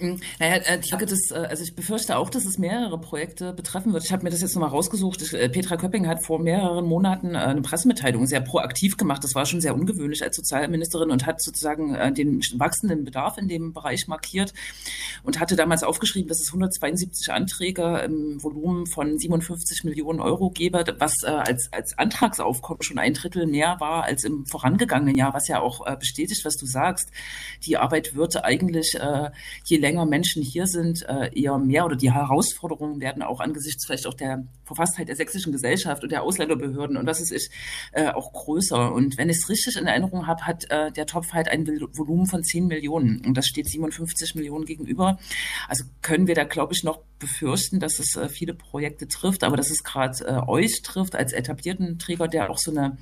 [0.00, 3.92] Hm, naja, äh, ich, das, äh, also ich befürchte auch, dass es mehrere Projekte betreffen
[3.92, 4.04] wird.
[4.04, 5.32] Ich habe mir das jetzt nochmal rausgesucht.
[5.32, 9.24] Äh, Petra Köpping hat vor mehreren Monaten eine Pressemitteilung sehr proaktiv gemacht.
[9.24, 13.72] Das war schon sehr ungewöhnlich als Sozialministerin und hat sozusagen den wachsenden Bedarf in dem
[13.72, 14.52] Bereich markiert
[15.24, 20.84] und hatte damals aufgeschrieben, dass es 172 Anträge im Volumen von 57 Millionen Euro gebe,
[20.98, 25.60] was als, als Antragsaufkommen schon ein Drittel mehr war als im vorangegangenen Jahr, was ja
[25.60, 27.10] auch bestätigt, was du sagst.
[27.64, 28.96] Die Arbeit wird eigentlich
[29.64, 33.86] je länger länger Menschen hier sind, äh, eher mehr oder die Herausforderungen werden auch angesichts
[33.86, 37.50] vielleicht auch der Verfasstheit der sächsischen Gesellschaft und der Ausländerbehörden und was es ist,
[37.92, 38.92] äh, auch größer.
[38.92, 42.26] Und wenn ich es richtig in Erinnerung habe, hat äh, der Topf halt ein Volumen
[42.26, 45.18] von 10 Millionen und das steht 57 Millionen gegenüber.
[45.68, 49.56] Also können wir da, glaube ich, noch befürchten, dass es äh, viele Projekte trifft, aber
[49.56, 52.98] dass es gerade äh, euch trifft als etablierten Träger, der auch so eine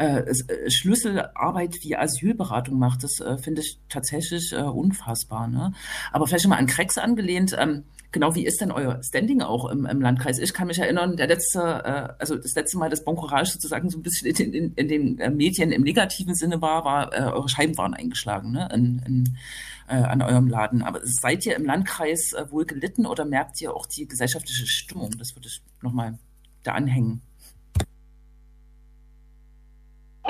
[0.00, 5.46] äh, äh, Schlüsselarbeit wie Asylberatung macht, das äh, finde ich tatsächlich äh, unfassbar.
[5.46, 5.74] Ne?
[6.10, 7.54] Aber vielleicht mal an Krex angelehnt.
[7.58, 10.38] Ähm, genau, wie ist denn euer Standing auch im, im Landkreis?
[10.38, 13.90] Ich kann mich erinnern, der letzte, äh, also das letzte Mal, dass Bon Courage sozusagen
[13.90, 17.30] so ein bisschen in, in, in den äh, Medien im negativen Sinne war, war äh,
[17.30, 18.70] eure Scheiben waren eingeschlagen ne?
[18.72, 19.38] in, in,
[19.86, 20.80] äh, an eurem Laden.
[20.80, 25.10] Aber seid ihr im Landkreis äh, wohl gelitten oder merkt ihr auch die gesellschaftliche Stimmung?
[25.18, 26.18] Das würde ich nochmal
[26.62, 27.20] da anhängen.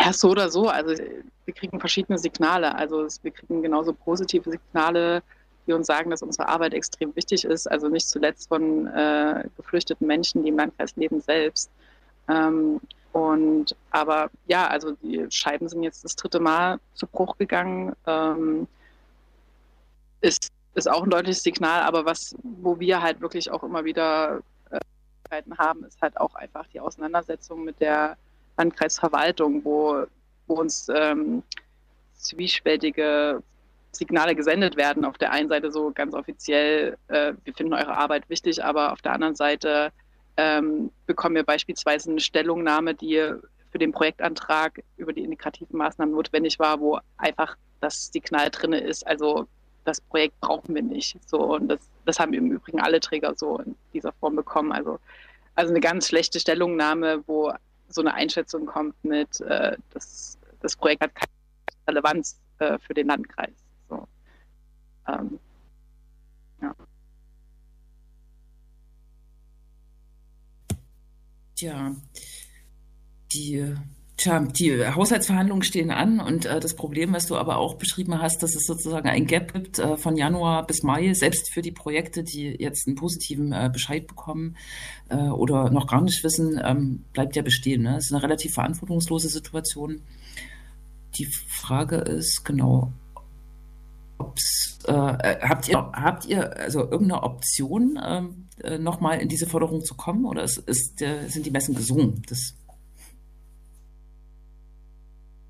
[0.00, 0.68] Ja, so oder so.
[0.68, 0.94] Also
[1.44, 2.74] wir kriegen verschiedene Signale.
[2.74, 5.22] Also wir kriegen genauso positive Signale,
[5.66, 7.70] die uns sagen, dass unsere Arbeit extrem wichtig ist.
[7.70, 11.70] Also nicht zuletzt von äh, geflüchteten Menschen, die im Landkreis leben selbst.
[12.28, 12.80] Ähm,
[13.12, 17.94] und aber ja, also die Scheiben sind jetzt das dritte Mal zu Bruch gegangen.
[18.06, 18.68] Ähm,
[20.22, 24.40] ist, ist auch ein deutliches Signal, aber was, wo wir halt wirklich auch immer wieder
[24.70, 28.16] äh, haben, ist halt auch einfach die Auseinandersetzung mit der
[28.60, 30.04] Landkreisverwaltung, wo,
[30.46, 31.42] wo uns ähm,
[32.14, 33.42] zwiespältige
[33.92, 35.04] Signale gesendet werden.
[35.04, 39.02] Auf der einen Seite so ganz offiziell, äh, wir finden eure Arbeit wichtig, aber auf
[39.02, 39.90] der anderen Seite
[40.36, 43.16] ähm, bekommen wir beispielsweise eine Stellungnahme, die
[43.70, 49.06] für den Projektantrag über die integrativen Maßnahmen notwendig war, wo einfach das Signal drin ist,
[49.06, 49.46] also
[49.84, 51.16] das Projekt brauchen wir nicht.
[51.26, 54.72] So, und das, das haben im Übrigen alle Träger so in dieser Form bekommen.
[54.72, 54.98] Also,
[55.54, 57.52] also eine ganz schlechte Stellungnahme, wo
[57.90, 61.32] so eine Einschätzung kommt mit, äh, das, das Projekt hat keine
[61.88, 63.54] Relevanz äh, für den Landkreis.
[63.88, 64.06] So.
[65.08, 65.38] Ähm,
[66.62, 66.74] ja.
[71.56, 71.94] Tja,
[73.32, 73.76] die
[74.20, 78.42] Tja, die Haushaltsverhandlungen stehen an und äh, das Problem, was du aber auch beschrieben hast,
[78.42, 82.22] dass es sozusagen ein Gap gibt äh, von Januar bis Mai, selbst für die Projekte,
[82.22, 84.58] die jetzt einen positiven äh, Bescheid bekommen
[85.08, 87.80] äh, oder noch gar nicht wissen, ähm, bleibt ja bestehen.
[87.80, 87.96] Ne?
[87.96, 90.02] Es ist eine relativ verantwortungslose Situation.
[91.14, 92.92] Die Frage ist genau,
[94.86, 99.82] äh, äh, habt ihr habt ihr also irgendeine Option, ähm, äh, nochmal in diese Förderung
[99.82, 102.20] zu kommen oder ist, ist, sind die Messen gesungen?
[102.28, 102.54] Das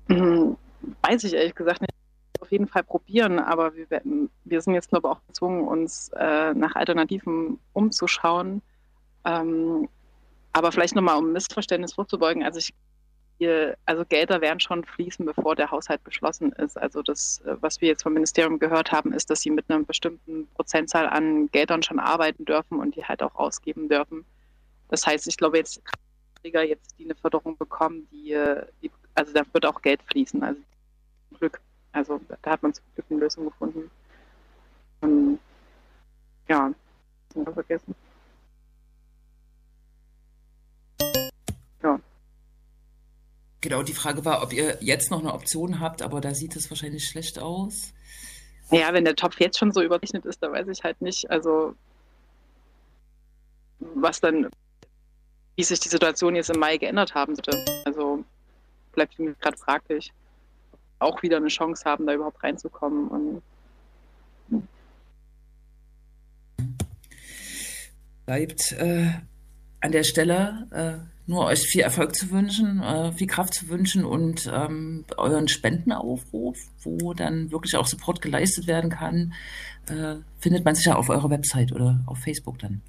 [1.03, 1.91] Weiß ich ehrlich gesagt nicht.
[2.39, 3.87] Auf jeden Fall probieren, aber wir,
[4.45, 8.61] wir sind jetzt, glaube ich, auch gezwungen, uns äh, nach Alternativen umzuschauen.
[9.25, 9.87] Ähm,
[10.51, 12.73] aber vielleicht nochmal, um Missverständnis vorzubeugen, also ich
[13.85, 16.77] also Gelder werden schon fließen, bevor der Haushalt beschlossen ist.
[16.77, 20.47] Also das, was wir jetzt vom Ministerium gehört haben, ist, dass sie mit einer bestimmten
[20.53, 24.25] Prozentzahl an Geldern schon arbeiten dürfen und die halt auch ausgeben dürfen.
[24.89, 25.81] Das heißt, ich glaube jetzt
[26.43, 28.37] jetzt, die eine Förderung bekommen, die,
[28.81, 30.41] die also da wird auch Geld fließen.
[30.43, 30.61] Also
[31.37, 31.61] Glück.
[31.91, 33.91] Also da hat man zum Glück eine Lösung gefunden.
[35.01, 35.39] Und,
[36.47, 36.71] ja,
[37.33, 37.95] sind wir vergessen.
[41.83, 41.99] Ja.
[43.61, 46.69] Genau, die Frage war, ob ihr jetzt noch eine Option habt, aber da sieht es
[46.69, 47.93] wahrscheinlich schlecht aus.
[48.71, 51.75] Ja, wenn der Topf jetzt schon so überrechnet ist, da weiß ich halt nicht, also
[53.79, 54.49] was dann,
[55.55, 57.80] wie sich die Situation jetzt im Mai geändert haben sollte.
[58.93, 60.11] Bleibt mich gerade fraglich.
[60.99, 63.07] Auch wieder eine Chance haben, da überhaupt reinzukommen.
[63.07, 63.41] Und.
[68.25, 69.11] Bleibt äh,
[69.81, 74.05] an der Stelle äh, nur euch viel Erfolg zu wünschen, äh, viel Kraft zu wünschen
[74.05, 79.33] und ähm, euren Spendenaufruf, wo dann wirklich auch Support geleistet werden kann,
[79.89, 82.81] äh, findet man sicher auf eurer Website oder auf Facebook dann.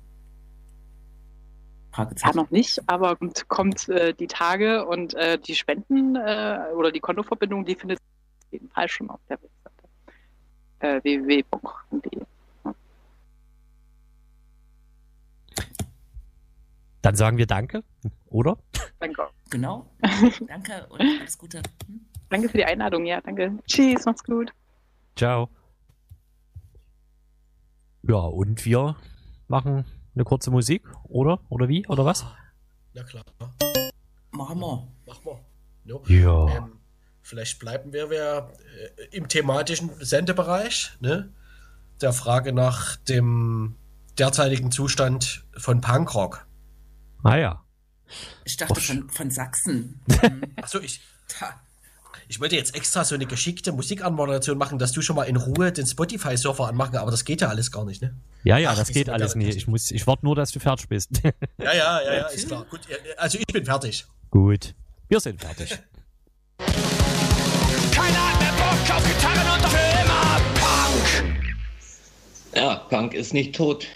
[1.96, 6.90] Ja, noch nicht, aber kommt, kommt äh, die Tage und äh, die Spenden äh, oder
[6.90, 9.62] die Kontoverbindung, die findet auf jeden Fall schon auf der Webseite
[10.80, 12.22] äh, www.de.
[17.02, 17.82] Dann sagen wir Danke,
[18.26, 18.56] oder?
[18.98, 19.28] Danke.
[19.50, 19.86] Genau.
[20.48, 21.58] Danke und alles Gute.
[21.86, 22.06] Hm?
[22.30, 23.58] Danke für die Einladung, ja, danke.
[23.66, 24.50] Tschüss, macht's gut.
[25.16, 25.50] Ciao.
[28.02, 28.96] Ja, und wir
[29.48, 31.40] machen eine kurze Musik, oder?
[31.48, 31.86] Oder wie?
[31.88, 32.24] Oder was?
[32.94, 33.24] Na klar.
[34.30, 34.88] Machen wir.
[35.06, 35.40] Mach mal.
[35.84, 36.02] No.
[36.06, 36.56] Ja.
[36.56, 36.78] Ähm,
[37.22, 38.52] vielleicht bleiben wir, wir
[39.10, 41.32] äh, im thematischen Sendebereich, ne?
[42.00, 43.76] Der Frage nach dem
[44.18, 46.46] derzeitigen Zustand von Punkrock.
[47.22, 47.64] Ah ja.
[48.44, 48.82] Ich dachte Och.
[48.82, 50.00] von, von Sachsen.
[50.56, 51.60] Achso, ich, Tja.
[52.28, 55.72] Ich wollte jetzt extra so eine geschickte Musikanmoderation machen, dass du schon mal in Ruhe
[55.72, 58.14] den Spotify-Surfer anmachen, aber das geht ja alles gar nicht, ne?
[58.44, 59.56] Ja, ja, Ach, das geht alles nicht.
[59.56, 61.10] Ich muss, ich warte nur, dass du fertig bist.
[61.22, 62.66] Ja, ja, ja, ja, ist klar.
[62.70, 64.06] Gut, ja, also ich bin fertig.
[64.30, 64.74] Gut.
[65.08, 65.70] Wir sind fertig.
[67.92, 71.56] Keiner hat mehr Bock auf Gitarren und für immer Punk.
[72.54, 73.86] Ja, Punk ist nicht tot,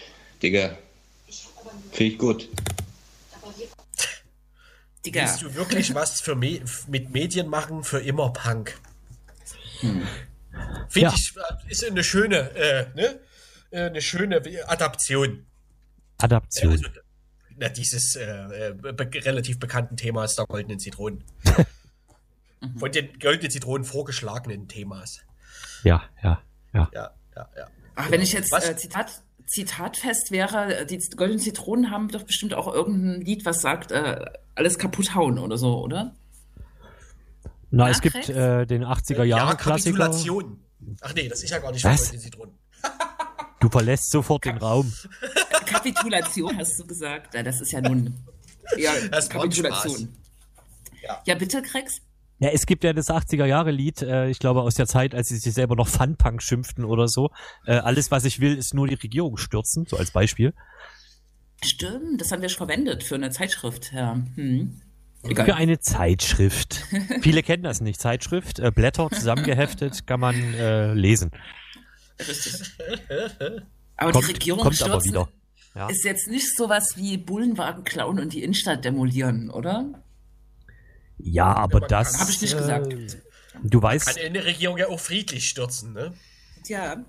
[0.41, 0.77] Digga.
[1.91, 2.47] Finde ich gut.
[5.05, 5.21] Digga.
[5.21, 8.77] Willst du wirklich was für Me mit Medien machen für immer Punk?
[9.79, 10.07] Finde
[10.95, 11.13] Ja.
[11.13, 13.19] ich, äh, ist eine schöne, äh, ne?
[13.69, 15.45] Äh, Eine schöne Adaption.
[16.19, 16.71] Adaption.
[16.71, 16.85] Also,
[17.57, 21.23] na, dieses äh, äh, be relativ bekannten Themas der goldenen Zitronen.
[22.77, 25.19] Von den goldenen Zitronen vorgeschlagenen Themas.
[25.83, 26.41] Ja, ja,
[26.73, 26.89] ja.
[26.93, 27.67] Ja, ja, ja.
[27.95, 32.71] Ach, wenn ich jetzt äh, Zitat, zitatfest wäre, die goldenen Zitronen haben doch bestimmt auch
[32.73, 36.15] irgendein Lied, was sagt, äh, alles kaputt hauen oder so, oder?
[37.69, 39.97] Na, es Ja, gibt äh, den 80er ja, Jahre Klassiker.
[39.97, 40.59] Kapitulation.
[41.01, 41.99] Ach nee, das ist ja gar nicht von Was?
[42.01, 42.53] goldenen Zitronen.
[43.59, 44.93] Du verlässt sofort den Raum.
[45.65, 47.33] Kapitulation hast du gesagt.
[47.33, 48.13] Ja, das ist ja nun.
[48.77, 50.15] Ja, Das Kapitulation.
[51.01, 51.21] Ja.
[51.25, 51.97] Ja, bitte, Krex?
[52.39, 55.29] Ja, es gibt ja das 80er Jahre Lied, äh, ich glaube aus der Zeit, als
[55.29, 57.31] sie sich selber noch Funpunk schimpften oder so.
[57.65, 60.53] Äh, alles, was ich will, ist nur die Regierung stürzen, so als Beispiel.
[61.63, 63.91] Stimmt, das haben wir schon verwendet für eine Zeitschrift.
[63.91, 64.21] Ja.
[64.35, 64.81] Hm.
[65.23, 65.51] Für Egal.
[65.53, 66.85] eine Zeitschrift.
[67.21, 67.99] Viele kennen das nicht.
[67.99, 71.31] Zeitschrift, äh, Blätter zusammengeheftet, kann man äh, lesen.
[72.19, 72.77] Richtig.
[73.97, 75.29] Aber Kommt, die Regierung kommt aber stürzen wieder.
[75.73, 75.89] Ja.
[75.89, 79.91] ist jetzt nicht sowas wie Bullenwagen klauen und die Innenstadt demolieren, oder?
[81.17, 82.13] Ja, aber man das.
[82.13, 82.93] kann- Hab ich nicht äh, gesagt.
[83.63, 86.13] Du Kann weißt, eine Regierung ja auch friedlich stürzen, ne?
[86.67, 87.03] Ja.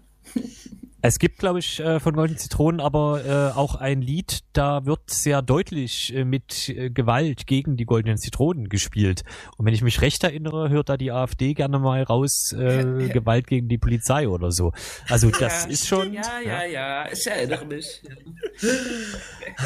[1.09, 5.11] Es gibt, glaube ich, äh, von Golden Zitronen aber äh, auch ein Lied, da wird
[5.11, 9.25] sehr deutlich äh, mit Gewalt gegen die Goldenen Zitronen gespielt.
[9.57, 13.47] Und wenn ich mich recht erinnere, hört da die AfD gerne mal raus äh, Gewalt
[13.47, 14.73] gegen die Polizei oder so.
[15.09, 16.12] Also das ja, ist schon.
[16.12, 18.03] Ja, ja, ja, ich erinnere mich.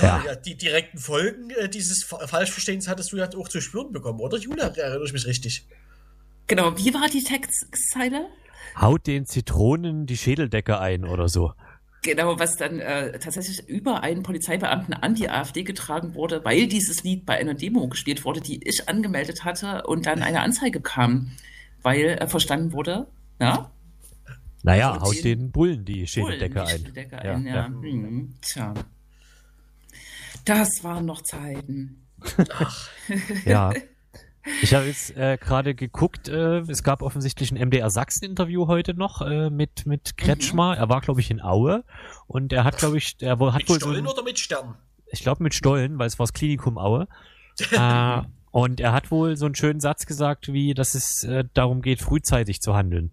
[0.00, 0.22] Ja.
[0.24, 4.38] Ja, die direkten Folgen dieses Fa- Falschverstehens hattest du ja auch zu spüren bekommen, oder
[4.38, 4.68] Juna?
[4.68, 5.66] Erinnere ich mich richtig?
[6.46, 8.26] Genau, wie war die Textzeile?
[8.80, 11.52] Haut den Zitronen die Schädeldecke ein oder so.
[12.04, 17.04] Genau, was dann äh, tatsächlich über einen Polizeibeamten an die AfD getragen wurde, weil dieses
[17.04, 21.30] Lied bei einer Demo gespielt wurde, die ich angemeldet hatte und dann eine Anzeige kam,
[21.82, 23.06] weil äh, verstanden wurde,
[23.40, 23.70] ja,
[24.64, 26.68] Naja, Also haut den- Bullen die Bullen, Schädeldecke die ein.
[26.68, 27.54] Schädeldecke Ja, ein, ja.
[27.54, 27.66] ja.
[27.66, 28.74] Hm, tja.
[30.44, 32.02] Das waren noch Zeiten.
[33.44, 33.72] Ja.
[34.60, 39.22] Ich habe jetzt äh, gerade geguckt, äh, es gab offensichtlich ein MDR Sachsen-Interview heute noch
[39.22, 40.76] äh, mit, mit Kretschmer.
[40.76, 41.84] Er war, glaube ich, in Aue
[42.26, 44.74] und er hat, glaube ich, er hat Mit wohl so Stollen ein, oder mit Stern?
[45.12, 47.06] ich glaube mit Stollen, weil es war das Klinikum Aue.
[47.70, 51.82] äh, und er hat wohl so einen schönen Satz gesagt, wie, dass es äh, darum
[51.82, 53.12] geht, frühzeitig zu handeln.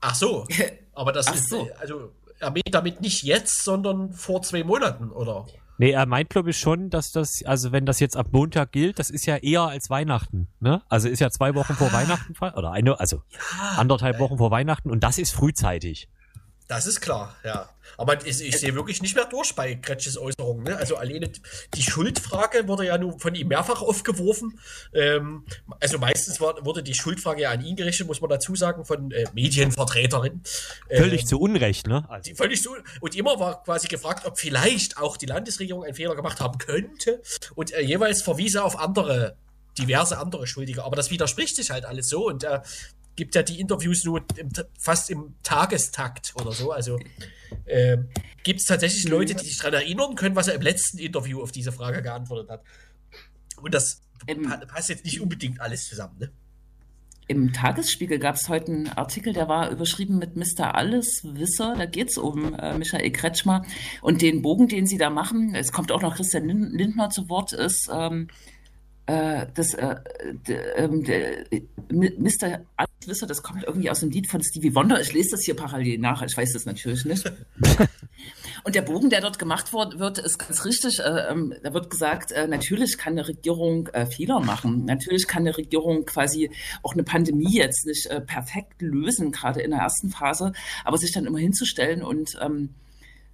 [0.00, 0.46] Ach so.
[0.92, 1.66] Aber das Ach ist, so.
[1.66, 5.46] äh, also, er meint damit nicht jetzt, sondern vor zwei Monaten, oder?
[5.78, 8.98] Nee, er meint, glaube ich, schon, dass das, also wenn das jetzt ab Montag gilt,
[8.98, 10.82] das ist ja eher als Weihnachten, ne?
[10.88, 13.22] Also ist ja zwei Wochen vor Weihnachten, fa- oder eine, also
[13.76, 16.08] anderthalb Wochen vor Weihnachten und das ist frühzeitig.
[16.72, 17.68] Das ist klar, ja.
[17.98, 20.64] Aber ich, ich sehe wirklich nicht mehr durch bei Kretsches Äußerungen.
[20.64, 20.74] Ne?
[20.78, 21.30] Also alleine
[21.74, 24.58] die Schuldfrage wurde ja nur von ihm mehrfach aufgeworfen.
[24.94, 25.44] Ähm,
[25.80, 29.10] also meistens war, wurde die Schuldfrage ja an ihn gerichtet, muss man dazu sagen, von
[29.10, 30.42] äh, Medienvertreterinnen.
[30.88, 32.06] Völlig Ähm, zu Unrecht, ne?
[32.08, 32.74] Also, völlig so.
[33.00, 37.20] Und immer war quasi gefragt, ob vielleicht auch die Landesregierung einen Fehler gemacht haben könnte.
[37.54, 39.36] Und äh, jeweils verwies er auf andere,
[39.76, 40.84] diverse andere Schuldige.
[40.84, 42.28] Aber das widerspricht sich halt alles so.
[42.28, 42.62] Und er
[43.16, 46.72] gibt ja die Interviews nur im, fast im Tagestakt oder so.
[46.72, 46.98] Also
[47.66, 48.08] ähm,
[48.42, 51.52] gibt es tatsächlich Leute, die sich daran erinnern können, was er im letzten Interview auf
[51.52, 52.62] diese Frage geantwortet hat.
[53.56, 56.18] Und das pa passt jetzt nicht unbedingt alles zusammen.
[56.18, 56.32] Ne?
[57.28, 60.74] Im Tagesspiegel gab es heute einen Artikel, der war überschrieben mit Mr.
[60.74, 61.74] Alleswisser.
[61.76, 63.64] Da geht es um äh, Michael Kretschmer
[64.00, 65.54] und den Bogen, den sie da machen.
[65.54, 68.28] Es kommt auch noch Christian Lindner zu Wort, ist ähm,
[69.06, 69.96] äh, das äh,
[70.76, 71.04] ähm,
[71.90, 72.60] Mr.
[72.76, 75.00] Alleswisser, das kommt irgendwie aus dem Lied von Stevie Wonder.
[75.00, 77.24] Ich lese das hier parallel nach, ich weiß das natürlich nicht.
[78.64, 81.00] Und der Bogen, der dort gemacht wird, ist ganz richtig.
[81.00, 84.84] Äh, ähm, da wird gesagt, äh, natürlich kann eine Regierung Fehler machen.
[84.84, 86.50] Natürlich kann eine Regierung quasi
[86.82, 90.52] auch eine Pandemie jetzt nicht perfekt lösen, gerade in der ersten Phase,
[90.84, 92.81] aber sich dann immer hinzustellen und ähm, äh,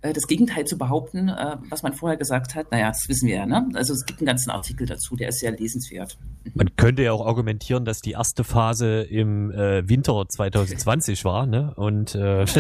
[0.01, 3.47] das Gegenteil zu behaupten, äh, was man vorher gesagt hat, naja, das wissen wir ja.
[3.47, 3.69] Ne?
[3.75, 6.19] Also es gibt einen ganzen Artikel dazu, der ist sehr lesenswert.
[6.55, 11.75] Man könnte ja auch argumentieren, dass die erste Phase im äh, Winter 2020 war, ne?
[11.75, 12.45] Und äh,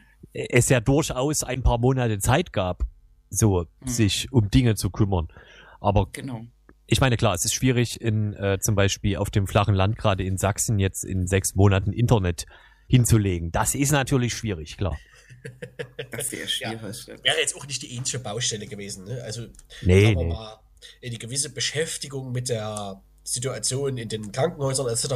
[0.32, 2.82] es ja durchaus ein paar Monate Zeit gab,
[3.30, 3.86] so mhm.
[3.86, 5.28] sich um Dinge zu kümmern.
[5.80, 6.42] Aber genau.
[6.86, 10.24] ich meine, klar, es ist schwierig, in äh, zum Beispiel auf dem flachen Land, gerade
[10.24, 12.46] in Sachsen, jetzt in sechs Monaten Internet
[12.88, 13.52] hinzulegen.
[13.52, 14.96] Das ist natürlich schwierig, klar.
[16.10, 17.06] Das ist sehr schwierig.
[17.06, 19.04] Ja, wäre jetzt auch nicht die ähnliche Baustelle gewesen.
[19.04, 19.22] Ne?
[19.22, 19.46] Also,
[19.82, 20.24] nee, nee.
[20.24, 20.58] mal,
[21.02, 25.14] eine gewisse Beschäftigung mit der Situation in den Krankenhäusern etc.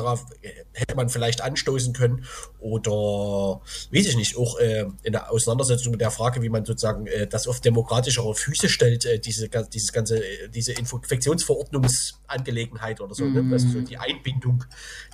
[0.72, 2.24] hätte man vielleicht anstoßen können
[2.59, 3.61] oder
[3.93, 7.26] weiß ich nicht, auch äh, in der Auseinandersetzung mit der Frage, wie man sozusagen äh,
[7.26, 13.35] das auf demokratischere Füße stellt, äh, diese, dieses ganze, äh, diese Infektionsverordnungsangelegenheit oder so, mm.
[13.35, 13.43] ne?
[13.43, 13.53] Mhm.
[13.53, 14.64] also so die Einbindung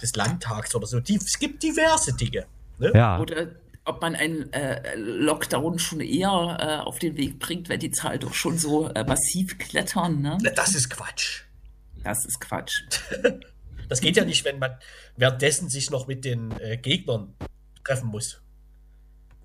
[0.00, 1.00] des Landtags oder so.
[1.00, 2.46] Die, es gibt diverse Dinge.
[2.78, 2.92] Ne?
[2.94, 3.18] Ja.
[3.18, 3.48] Oder
[3.84, 8.20] ob man einen äh, Lockdown schon eher äh, auf den Weg bringt, wenn die Zahlen
[8.20, 10.22] doch schon so äh, massiv klettern.
[10.22, 10.38] Ne?
[10.56, 11.42] Das ist Quatsch.
[12.02, 12.82] Das ist Quatsch.
[13.88, 14.72] das geht ja nicht, wenn man
[15.16, 17.34] währenddessen sich noch mit den äh, Gegnern
[17.84, 18.40] treffen muss.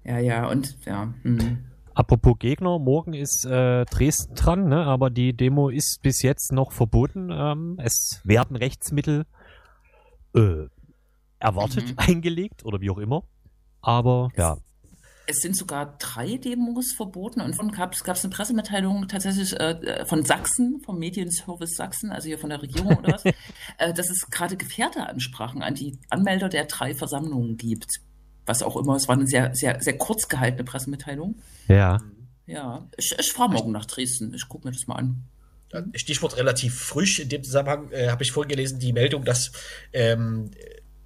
[0.04, 1.14] Ja, ja, und ja.
[1.24, 1.66] Hm.
[1.94, 4.86] Apropos Gegner, morgen ist äh, Dresden dran, ne?
[4.86, 7.30] aber die Demo ist bis jetzt noch verboten.
[7.30, 9.26] Ähm, es werden Rechtsmittel
[10.34, 10.68] äh,
[11.40, 11.94] erwartet, mhm.
[11.98, 13.24] eingelegt oder wie auch immer.
[13.82, 14.58] Aber ja,
[15.30, 20.26] es sind sogar drei Demos verboten und von gab es eine Pressemitteilung tatsächlich äh, von
[20.26, 23.26] Sachsen, vom Medienservice Sachsen, also hier von der Regierung oder was,
[23.78, 28.00] äh, dass es gerade Gefährderansprachen an die Anmelder der drei Versammlungen gibt.
[28.48, 31.40] Was auch immer, es war eine sehr, sehr, sehr kurz gehaltene Pressemitteilung.
[31.68, 32.00] Ja.
[32.48, 34.34] Ja, ich, ich fahre morgen nach Dresden.
[34.34, 35.24] Ich gucke mir das mal an.
[35.94, 37.20] Stichwort relativ frisch.
[37.20, 39.52] In dem Zusammenhang äh, habe ich vorgelesen die Meldung, dass
[39.94, 40.50] ähm,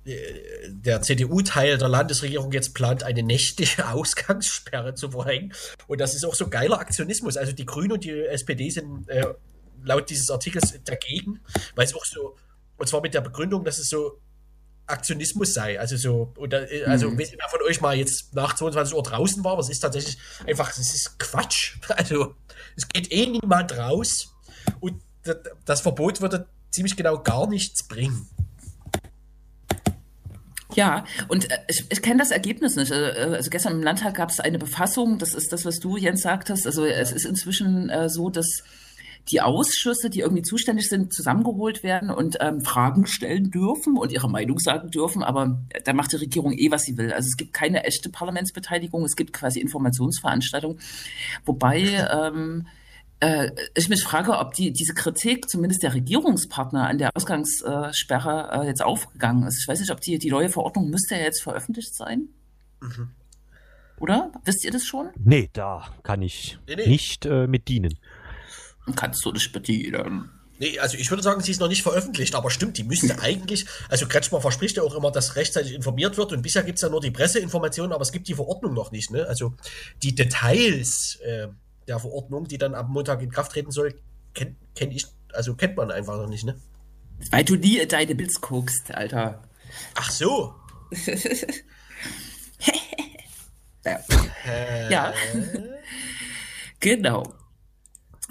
[0.05, 5.53] der CDU-Teil der Landesregierung jetzt plant, eine nächtliche Ausgangssperre zu verhängen.
[5.87, 7.37] Und das ist auch so geiler Aktionismus.
[7.37, 9.25] Also die Grünen und die SPD sind äh,
[9.83, 11.39] laut dieses Artikels dagegen,
[11.75, 12.35] weil es auch so,
[12.77, 14.19] und zwar mit der Begründung, dass es so
[14.87, 15.79] Aktionismus sei.
[15.79, 17.17] Also so, und da, also mhm.
[17.17, 20.93] wer von euch mal jetzt nach 22 Uhr draußen war, was ist tatsächlich einfach, es
[20.93, 21.77] ist Quatsch.
[21.89, 22.35] Also
[22.75, 24.33] es geht eh niemand raus
[24.79, 25.01] und
[25.65, 28.27] das Verbot würde ziemlich genau gar nichts bringen.
[30.75, 32.91] Ja, und äh, ich, ich kenne das Ergebnis nicht.
[32.91, 35.97] Also, äh, also gestern im Landtag gab es eine Befassung, das ist das, was du,
[35.97, 36.65] Jens, sagtest.
[36.65, 38.63] Also es ist inzwischen äh, so, dass
[39.29, 44.29] die Ausschüsse, die irgendwie zuständig sind, zusammengeholt werden und ähm, Fragen stellen dürfen und ihre
[44.29, 45.23] Meinung sagen dürfen.
[45.23, 47.13] Aber da macht die Regierung eh, was sie will.
[47.13, 50.79] Also es gibt keine echte Parlamentsbeteiligung, es gibt quasi Informationsveranstaltungen.
[51.45, 51.79] Wobei
[52.11, 52.67] ähm,
[53.23, 58.67] äh, ich mich frage, ob die, diese Kritik zumindest der Regierungspartner an der Ausgangssperre äh,
[58.67, 59.61] jetzt aufgegangen ist.
[59.61, 62.27] Ich weiß nicht, ob die, die neue Verordnung müsste ja jetzt veröffentlicht sein.
[62.81, 63.11] Mhm.
[63.99, 64.31] Oder?
[64.43, 65.09] Wisst ihr das schon?
[65.17, 66.87] Nee, da kann ich nee, nee.
[66.87, 67.97] nicht äh, mit dienen.
[68.97, 70.29] Kannst du nicht bedienen.
[70.59, 73.65] Nee, also ich würde sagen, sie ist noch nicht veröffentlicht, aber stimmt, die müsste eigentlich,
[73.89, 76.89] also Kretschmer verspricht ja auch immer, dass rechtzeitig informiert wird und bisher gibt es ja
[76.89, 79.11] nur die Presseinformationen, aber es gibt die Verordnung noch nicht.
[79.11, 79.25] Ne?
[79.25, 79.55] Also
[80.03, 81.47] die Details äh,
[81.87, 83.93] der Verordnung, die dann am Montag in Kraft treten soll,
[84.33, 86.59] kennt kenn ich, also kennt man einfach noch nicht, ne?
[87.31, 89.41] Weil du nie deine Bits guckst, Alter.
[89.95, 90.55] Ach so.
[93.85, 93.99] ja.
[94.45, 94.91] Äh.
[94.91, 95.13] ja.
[96.79, 97.23] genau.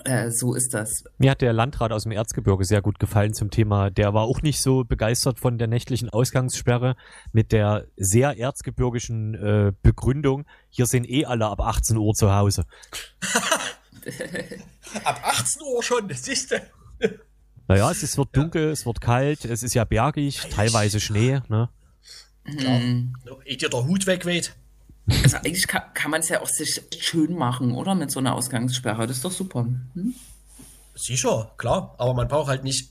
[0.05, 1.05] Äh, so ist das.
[1.19, 3.91] Mir hat der Landrat aus dem Erzgebirge sehr gut gefallen zum Thema.
[3.91, 6.97] Der war auch nicht so begeistert von der nächtlichen Ausgangssperre
[7.33, 10.45] mit der sehr erzgebirgischen äh, Begründung.
[10.71, 12.65] Hier sind eh alle ab 18 Uhr zu Hause.
[15.05, 16.63] ab 18 Uhr schon, das ist der.
[17.69, 18.71] Naja, es, ist, wird dunkel, ja.
[18.71, 21.41] es wird kalt, es ist ja bergig, teilweise Schnee.
[21.49, 21.71] Ne?
[22.59, 22.81] Klar.
[22.81, 23.15] Mhm.
[23.45, 24.55] Ehe dir der Hut wegweht.
[25.23, 27.95] Also eigentlich kann, kann man es ja auch sich schön machen, oder?
[27.95, 29.07] Mit so einer Ausgangssperre.
[29.07, 29.67] Das ist doch super.
[29.95, 30.15] Hm?
[30.95, 31.95] Sicher, klar.
[31.99, 32.91] Aber man braucht halt nicht,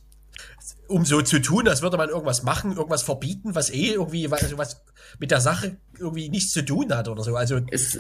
[0.88, 4.58] um so zu tun, als würde man irgendwas machen, irgendwas verbieten, was eh irgendwie was,
[4.58, 4.82] was
[5.20, 7.36] mit der Sache irgendwie nichts zu tun hat oder so.
[7.36, 7.98] Also es,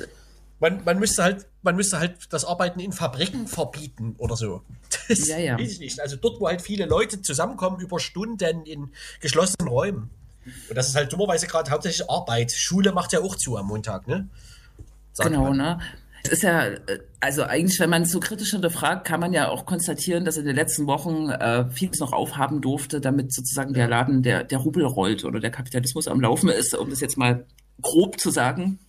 [0.60, 4.62] man, man müsste halt, man müsste halt das Arbeiten in Fabriken verbieten oder so.
[5.08, 5.60] Das ja, ja.
[5.60, 6.00] weiß ich nicht.
[6.00, 10.10] Also dort, wo halt viele Leute zusammenkommen über Stunden in geschlossenen Räumen.
[10.70, 12.52] Und das ist halt dummerweise gerade hauptsächlich Arbeit.
[12.52, 14.28] Schule macht ja auch zu am Montag, ne?
[15.14, 15.58] Sagt Genau, man.
[15.58, 15.80] ne?
[16.24, 16.80] Es ist ja, äh,
[17.20, 20.46] also eigentlich, wenn man es so kritisch hinterfragt, kann man ja auch konstatieren, dass in
[20.46, 24.86] den letzten Wochen äh, vieles noch aufhaben durfte, damit sozusagen der Laden, der, der Rubel
[24.86, 27.46] rollt oder der Kapitalismus am Laufen ist, um das jetzt mal
[27.82, 28.80] grob zu sagen.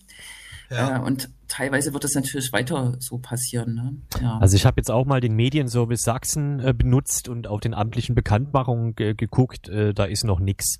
[0.69, 0.97] Ja.
[0.97, 3.75] Äh, und teilweise wird das natürlich weiter so passieren.
[3.75, 3.95] Ne?
[4.21, 4.37] Ja.
[4.39, 8.15] Also ich habe jetzt auch mal den Medienservice Sachsen äh, benutzt und auf den amtlichen
[8.15, 9.69] Bekanntmachungen ge geguckt.
[9.69, 10.77] Äh, da ist noch nix.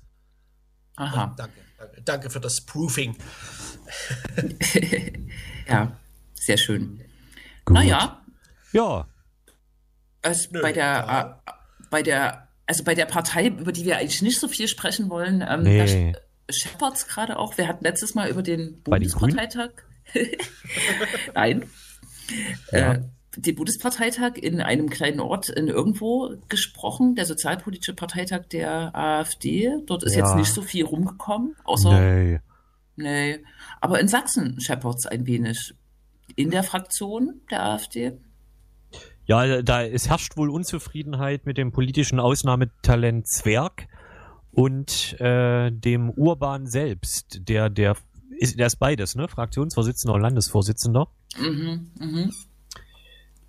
[0.96, 1.34] Aha.
[1.36, 3.16] Danke, danke, danke für das Proofing.
[5.68, 5.96] ja,
[6.34, 7.00] sehr schön.
[7.64, 7.74] Gut.
[7.74, 8.22] Naja,
[8.72, 9.06] Ja,
[10.22, 11.40] also Nö, bei der, ja.
[11.46, 11.52] äh,
[11.90, 15.44] bei der, also bei der Partei, über die wir eigentlich nicht so viel sprechen wollen,
[15.46, 16.12] ähm, Nee.
[16.46, 17.56] da scheppert's gerade auch.
[17.58, 18.82] Wir hatten letztes Mal über den?
[18.82, 19.70] Bundesparteitag.
[21.34, 21.68] Nein.
[22.72, 22.94] Ja.
[22.94, 23.02] Äh,
[23.36, 29.70] den Bundesparteitag in einem kleinen Ort in irgendwo gesprochen, der sozialpolitische Parteitag der AfD.
[29.86, 30.24] Dort ist Ja.
[30.24, 32.40] jetzt nicht so viel rumgekommen, außer nee.
[32.96, 33.38] nee.
[33.80, 35.74] Aber in Sachsen scheppert's ein wenig.
[36.36, 38.12] In der Fraktion der AfD.
[39.26, 43.88] Ja, da es herrscht wohl Unzufriedenheit mit dem politischen Ausnahmetalent Zwerg
[44.50, 47.96] und äh, dem Urban selbst, der der
[48.38, 49.28] ist, der ist beides, ne?
[49.28, 51.08] Fraktionsvorsitzender und Landesvorsitzender.
[51.38, 52.32] Mhm, mhm.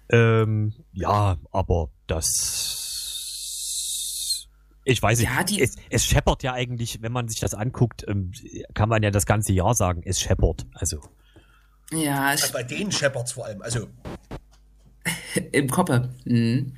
[0.09, 1.89] Ähm, ja, aber
[3.25, 4.47] das.
[4.83, 5.29] Ich weiß nicht.
[5.29, 8.31] Ja, die- es, es scheppert ja eigentlich, wenn man sich das anguckt, ähm,
[8.75, 10.65] kann man ja das ganze Jahr sagen, es scheppert.
[10.73, 10.99] Also.
[11.91, 13.61] Ja, Also bei den Shepherds vor allem.
[13.61, 13.87] Also,
[15.51, 16.09] Im Koppe.
[16.25, 16.73] Mhm.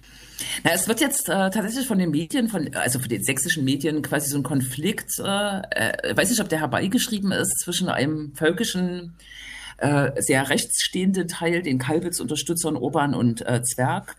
[0.63, 4.01] Na, es wird jetzt äh, tatsächlich von den Medien, von, also von den sächsischen Medien
[4.03, 9.15] quasi so ein Konflikt, äh, äh, weiß nicht, ob der herbeigeschrieben ist, zwischen einem völkischen,
[9.77, 14.15] äh, sehr rechtsstehenden Teil, den Kalbitz-Unterstützern Urban und äh, Zwerg,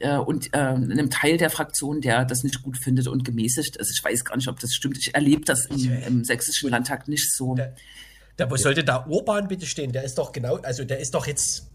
[0.00, 3.90] äh, und äh, einem Teil der Fraktion, der das nicht gut findet und gemäßigt ist.
[3.90, 4.98] Ich weiß gar nicht, ob das stimmt.
[4.98, 7.54] Ich erlebe das im, im sächsischen Landtag nicht so.
[7.54, 7.74] Der-
[8.36, 9.90] da wo sollte da Urban bitte stehen?
[9.90, 11.68] Der ist doch genau, also der ist doch jetzt.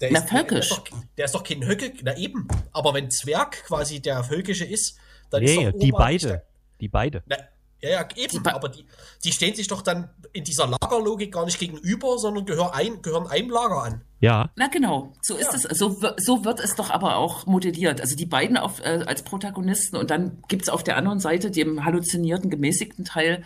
[0.00, 0.58] Der Na, ist, der, völkisch.
[0.60, 0.84] ist doch,
[1.18, 2.48] der ist doch kein Höcke, na eben.
[2.72, 4.96] Aber wenn Zwerg quasi der Völkische ist,
[5.28, 6.26] dann ist Nee, doch die Urban nicht beide.
[6.28, 6.42] der-
[6.80, 7.22] Die beide.
[7.26, 7.36] Na,
[7.80, 8.84] ja, ja, eben, Die aber die,
[9.24, 13.26] die stehen sich doch dann in dieser Lagerlogik gar nicht gegenüber, sondern gehören, ein, gehören
[13.28, 14.02] einem Lager an.
[14.20, 14.50] Ja.
[14.56, 15.62] Na genau, so ist es.
[15.78, 18.00] So, so wird es doch aber auch modelliert.
[18.00, 21.84] Also die beiden auf, äh, als Protagonisten und dann gibt's auf der anderen Seite, dem
[21.84, 23.44] halluzinierten, gemäßigten Teil,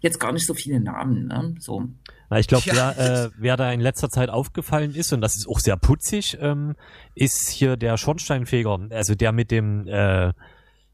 [0.00, 1.28] jetzt gar nicht so viele Namen.
[1.28, 1.54] Ne?
[1.60, 1.84] So.
[2.28, 2.94] Na, ich glaube, Ja.
[2.96, 6.38] wer, äh, wer da in letzter Zeit aufgefallen ist, und das ist auch sehr putzig,
[6.40, 6.74] ähm,
[7.14, 10.32] ist hier der Schornsteinfeger, also der mit dem, äh,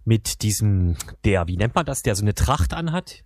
[0.07, 3.24] mit diesem, der, wie nennt man das, der so eine Tracht anhat?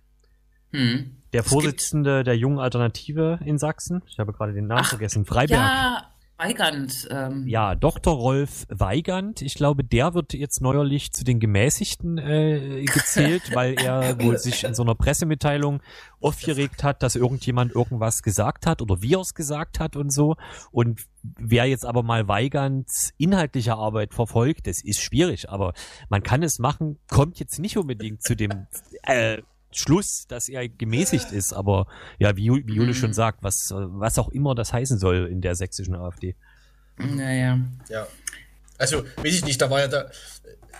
[0.71, 1.17] Hm.
[1.31, 4.01] Der Vorsitzende der jungen Alternative in Sachsen.
[4.07, 5.23] Ich habe gerade den Namen Ach, vergessen.
[5.23, 5.59] Freiberg.
[5.59, 6.10] Ja,
[6.41, 7.07] Weigand.
[7.11, 8.15] Ähm, Ja, Dr.
[8.15, 14.19] Rolf Weigand, ich glaube, der wird jetzt neuerlich zu den Gemäßigten äh, gezählt, weil er
[14.19, 15.83] wohl sich in so einer Pressemitteilung
[16.19, 20.35] aufgeregt hat, dass irgendjemand irgendwas gesagt hat oder wie er es gesagt hat und so.
[20.71, 25.73] Und wer jetzt aber mal Weigands inhaltliche Arbeit verfolgt, das ist schwierig, aber
[26.09, 28.65] man kann es machen, kommt jetzt nicht unbedingt zu dem
[29.03, 29.43] äh,
[29.73, 31.87] Schluss, dass er gemäßigt ist, aber
[32.19, 32.93] ja, wie, wie Jule Mhm.
[32.93, 36.35] schon sagt, was, äh, was auch immer das heißen soll in der sächsischen AfD.
[36.97, 37.59] Naja.
[37.89, 38.07] Ja.
[38.77, 40.09] Also, weiß ich nicht, da war ja da,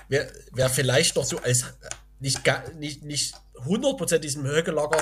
[0.10, 1.66] wer, wer vielleicht noch so als
[2.20, 3.34] nicht, ga- nicht, nicht
[3.66, 4.98] 100% diesem Högelager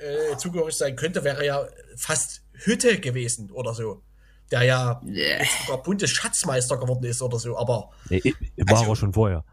[0.00, 1.66] äh, zugehörig sein könnte, wäre ja
[1.96, 4.02] fast Hütte gewesen oder so.
[4.50, 8.32] Der ja Äh, jetzt sogar Bundesschatzmeister geworden ist oder so, aber Nee, äh,
[8.68, 9.44] war Also- er schon vorher.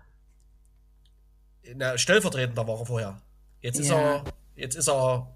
[1.75, 3.21] na, stellvertretender war er vorher.
[3.61, 3.99] Jetzt ist Ja.
[4.17, 4.23] er,
[4.55, 5.27] jetzt ist er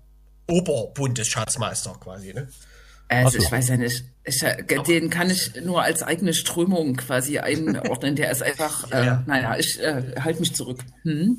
[0.49, 2.47] Oberbundesschatzmeister quasi, ne?
[3.07, 4.03] Also ich weiß ja nicht.
[4.23, 4.39] Ich,
[4.87, 8.15] den kann ich nur als eigene Strömung quasi einordnen.
[8.15, 9.23] Der ist einfach, Ja, äh, ja.
[9.27, 10.83] naja, ich äh, halte mich zurück.
[11.03, 11.37] Hm?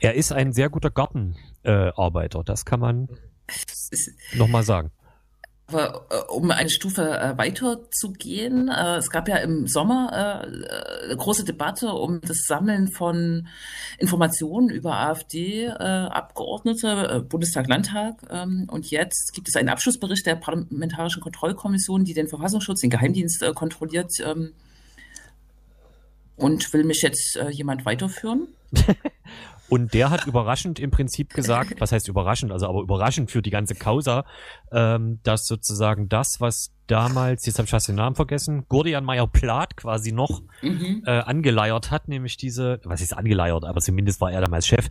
[0.00, 3.08] Er ist ein sehr guter Gartenarbeiter, äh, das kann man
[3.92, 4.90] Ist, nochmal sagen.
[5.72, 7.88] Aber äh, um eine Stufe äh, weiter
[8.68, 13.48] äh, es gab ja im Sommer äh, äh, große Debatte um das Sammeln von
[13.98, 18.16] Informationen über AfD-Abgeordnete, äh, Bundestag, Landtag.
[18.30, 23.42] Ähm, und jetzt gibt es einen Abschlussbericht der Parlamentarischen Kontrollkommission, die den Verfassungsschutz, den Geheimdienst
[23.42, 24.12] äh, kontrolliert.
[24.24, 24.52] Ähm,
[26.36, 28.48] und will mich jetzt äh, jemand weiterführen?
[29.72, 33.48] Und der hat überraschend im Prinzip gesagt, was heißt überraschend, also aber überraschend für die
[33.48, 34.26] ganze Causa,
[34.70, 39.78] ähm, dass sozusagen das, was damals, jetzt habe ich fast den Namen vergessen, Gordian Meyer-Plath
[39.78, 41.04] quasi noch Mhm.
[41.06, 44.90] äh, angeleiert hat, nämlich diese, was ist angeleiert, aber zumindest war er damals Chef,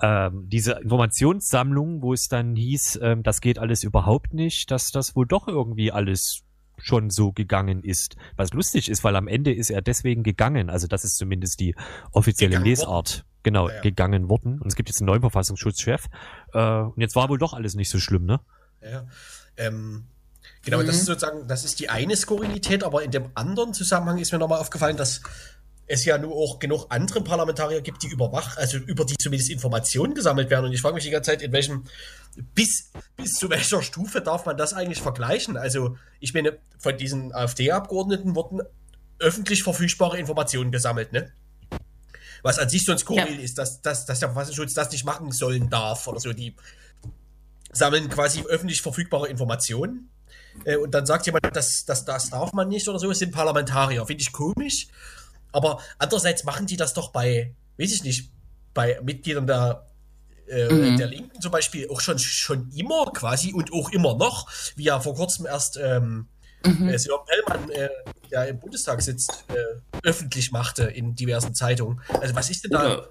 [0.00, 5.14] ähm, diese Informationssammlung, wo es dann hieß, ähm, das geht alles überhaupt nicht, dass das
[5.14, 6.40] wohl doch irgendwie alles
[6.78, 8.16] schon so gegangen ist.
[8.36, 10.70] Was lustig ist, weil am Ende ist er deswegen gegangen.
[10.70, 11.74] Also das ist zumindest die
[12.12, 13.26] offizielle Lesart.
[13.42, 13.80] Genau, Ja, ja.
[13.80, 14.60] gegangen worden.
[14.60, 16.06] Und es gibt jetzt einen neuen Verfassungsschutzchef.
[16.52, 18.40] Äh, und jetzt war wohl doch alles nicht so schlimm, ne?
[18.82, 19.06] Ja.
[19.56, 20.06] Ähm,
[20.64, 24.32] genau, das ist sozusagen, das ist die eine Skurrilität, aber in dem anderen Zusammenhang ist
[24.32, 25.20] mir nochmal aufgefallen, dass
[25.86, 30.14] es ja nur auch genug andere Parlamentarier gibt, die überwacht, also über die zumindest Informationen
[30.14, 30.66] gesammelt werden.
[30.66, 31.84] Und ich frage mich die ganze Zeit, in welchem,
[32.54, 35.56] bis, bis zu welcher Stufe darf man das eigentlich vergleichen?
[35.56, 38.62] Also, ich meine, von diesen AfD-Abgeordneten wurden
[39.18, 41.32] öffentlich verfügbare Informationen gesammelt, ne?
[42.42, 45.30] Was an sich so ein Skurril ist, dass, dass, dass der Verfassungsschutz das nicht machen
[45.32, 46.32] sollen darf oder so.
[46.32, 46.56] Die
[47.72, 50.10] sammeln quasi öffentlich verfügbare Informationen.
[50.64, 53.10] Äh, und dann sagt jemand, das, das, das darf man nicht oder so.
[53.10, 54.04] Es sind Parlamentarier.
[54.06, 54.88] Finde ich komisch.
[55.52, 58.30] Aber andererseits machen die das doch bei, weiß ich nicht,
[58.74, 59.86] bei Mitgliedern der,
[60.48, 60.96] äh, Mhm.
[60.96, 64.98] der Linken zum Beispiel auch schon, schon immer quasi und auch immer noch, wie ja
[65.00, 66.28] vor kurzem erst ähm,
[66.64, 66.88] Mhm.
[66.88, 67.88] äh, Sören Pellmann, äh,
[68.30, 69.54] der im Bundestag sitzt, äh,
[70.06, 72.00] öffentlich machte in diversen Zeitungen.
[72.20, 73.08] Also was ist denn da, Oder-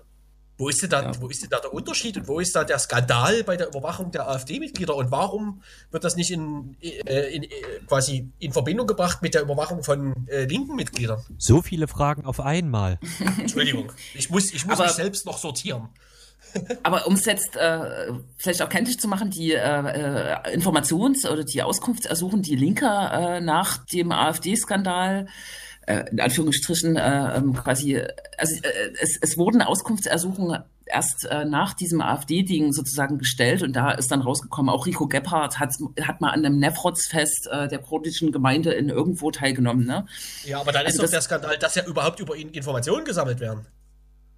[0.58, 1.12] wo ist denn da, Ja.
[1.20, 4.12] wo ist denn da der Unterschied und wo ist da der Skandal bei der Überwachung
[4.12, 7.50] der AfD-Mitglieder und warum wird das nicht in, äh, in, äh,
[7.88, 11.24] quasi in Verbindung gebracht mit der Überwachung von äh, linken Mitgliedern?
[11.40, 13.00] So viele Fragen auf einmal.
[13.40, 15.90] Entschuldigung, ich muss, ich muss Aber- mich selbst noch sortieren.
[16.84, 21.44] Aber um es jetzt äh, vielleicht auch kenntlich zu machen, die äh, äh, Informations- oder
[21.44, 25.28] die Auskunftsersuchen, die Linke äh, nach dem AfD-Skandal,
[25.88, 27.98] äh, in Anführungsstrichen äh, ähm, quasi,
[28.38, 33.92] also äh, es, es wurden Auskunftsersuchen erst äh, nach diesem AfD-Ding sozusagen gestellt und da
[33.92, 38.32] ist dann rausgekommen, auch Rico Gebhardt hat, hat mal an einem Nefroz-Fest äh, der kurdischen
[38.32, 40.06] Gemeinde in irgendwo teilgenommen, ne?
[40.46, 43.40] Ja, aber dann Also ist doch der Skandal, dass ja überhaupt über ihn Informationen gesammelt
[43.40, 43.66] werden.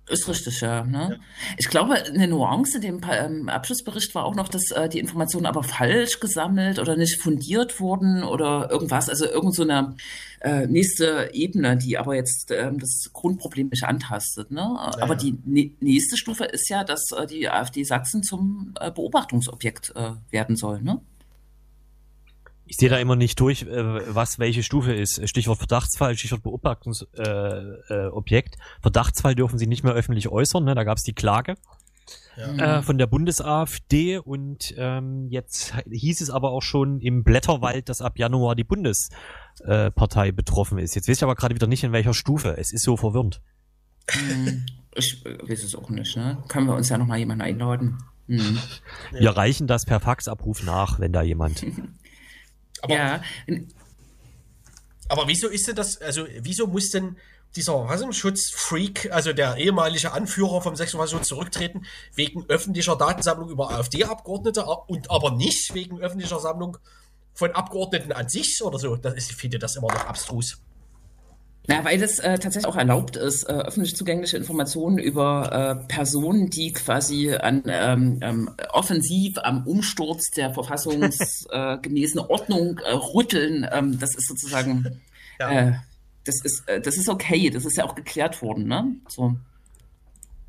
[0.09, 0.83] Ist richtig, ja.
[0.83, 1.19] Ne?
[1.57, 5.45] Ich glaube, eine Nuance in dem ähm, Abschlussbericht war auch noch, dass äh, die Informationen
[5.45, 9.07] aber falsch gesammelt oder nicht fundiert wurden oder irgendwas.
[9.07, 9.95] Also irgend so eine
[10.41, 14.51] äh, nächste Ebene, die aber jetzt ähm, das Grundproblem nicht antastet.
[14.51, 14.61] Ne?
[14.99, 19.93] Aber die nä- nächste Stufe ist ja, dass äh, die AfD Sachsen zum äh, Beobachtungsobjekt
[19.95, 20.81] äh, werden soll.
[20.81, 20.99] Ne?
[22.65, 25.27] Ich sehe da immer nicht durch, äh, was welche Stufe ist.
[25.27, 28.55] Stichwort Verdachtsfall, Stichwort Beobachtungsobjekt.
[28.55, 28.81] Äh, äh.
[28.81, 30.63] Verdachtsfall dürfen sie nicht mehr öffentlich äußern.
[30.63, 30.75] Ne?
[30.75, 31.55] Da gab es die Klage
[32.37, 32.79] Ja.
[32.79, 38.01] äh, von der Bundes-AfD und ähm, jetzt hieß es aber auch schon im Blätterwald, dass
[38.01, 40.95] ab Januar die Bundespartei äh, Partei betroffen ist.
[40.95, 42.55] Jetzt weiß ich aber gerade wieder nicht, in welcher Stufe.
[42.57, 43.41] Es ist so verwirrend.
[44.09, 46.15] Hm, Ich weiß es auch nicht.
[46.17, 46.37] Ne?
[46.47, 47.97] Können wir uns ja noch mal jemanden einladen?
[48.27, 48.57] Hm.
[49.11, 51.65] Wir reichen das per Faxabruf nach, wenn da jemand.
[52.83, 53.21] Aber, Ja,
[55.09, 57.17] aber wieso ist denn das, also wieso muss denn
[57.55, 65.11] dieser Verfassungsschutzfreak, also der ehemalige Anführer vom Sexualverfassungsschutz zurücktreten, wegen öffentlicher Datensammlung über AfD-Abgeordnete und
[65.11, 66.77] aber nicht wegen öffentlicher Sammlung
[67.33, 68.95] von Abgeordneten an sich oder so?
[68.95, 70.57] Das ist, ich finde das immer noch abstrus.
[71.65, 76.49] Na, weil es äh, tatsächlich auch erlaubt ist, äh, öffentlich zugängliche Informationen über äh, Personen,
[76.49, 83.65] die quasi an ähm, ähm, offensiv am Umsturz der verfassungsgemäßen Ordnung äh, rütteln.
[83.71, 85.01] Ähm, das ist sozusagen,
[85.39, 85.51] Ja.
[85.51, 85.73] äh,
[86.25, 87.49] das ist, äh, das ist okay.
[87.49, 88.95] Das ist ja auch geklärt worden, ne?
[89.07, 89.35] So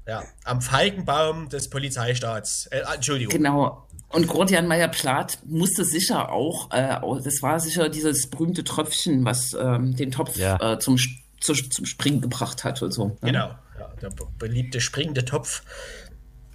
[0.08, 2.66] Ja, am Feigenbaum des Polizeistaats.
[2.72, 3.32] Äh, Entschuldigung.
[3.32, 3.86] genau.
[4.08, 9.96] Und Gordian Meyer-Plath musste sicher auch, äh, das war sicher dieses berühmte Tröpfchen, was ähm,
[9.96, 10.74] den Topf Ja.
[10.74, 10.96] äh, zum,
[11.40, 13.06] zu, zum Springen gebracht hat und so.
[13.08, 13.16] Ne?
[13.22, 13.48] Genau.
[13.78, 15.62] Ja, der be- beliebte springende Topf.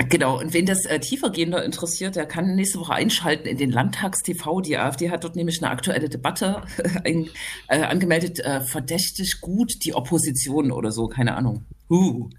[0.08, 4.62] Genau, und wen das äh, tiefergehender interessiert, der kann nächste Woche einschalten in den Landtagstv.
[4.66, 6.62] Die AfD hat dort nämlich eine aktuelle Debatte
[7.04, 7.28] ein,
[7.68, 11.66] äh, angemeldet, äh, verdächtig gut die Opposition oder so, keine Ahnung.
[11.90, 12.30] Huh.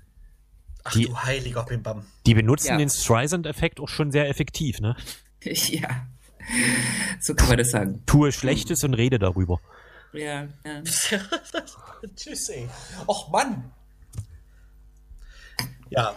[0.84, 2.04] Ach Die- du heiliger Bimbam.
[2.26, 2.76] Die benutzen Ja.
[2.78, 4.96] den Streisand-Effekt auch schon sehr effektiv, ne?
[5.44, 6.06] Ja,
[7.20, 8.02] so kann man das sagen.
[8.06, 9.60] Tue Schlechtes und rede darüber.
[10.12, 10.82] Ja, ja.
[12.16, 12.68] Tschüss, ey.
[13.06, 13.70] Och Mann.
[15.90, 16.14] Ja,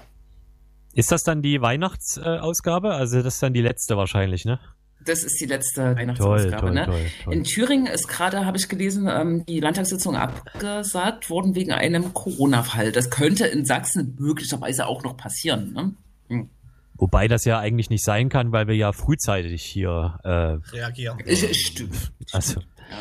[0.94, 2.94] Ist das dann die Weihnachtsausgabe?
[2.94, 4.60] also das ist dann die letzte wahrscheinlich, ne?
[5.06, 6.58] Das ist die letzte Weihnachtsausgabe.
[6.62, 6.86] toll, ne?
[6.86, 7.34] toll, toll.
[7.34, 12.92] In Thüringen ist gerade, habe ich gelesen, ähm, die Landtagssitzung abgesagt worden wegen einem Corona-Fall.
[12.92, 15.74] Das könnte in Sachsen möglicherweise auch noch passieren.
[15.74, 15.94] Ne?
[16.30, 16.50] Hm.
[16.96, 21.18] Wobei das ja eigentlich nicht sein kann, weil wir ja frühzeitig hier, reagieren.
[21.26, 21.96] Ich- Stimmt.
[22.22, 22.98] äh, also Ja.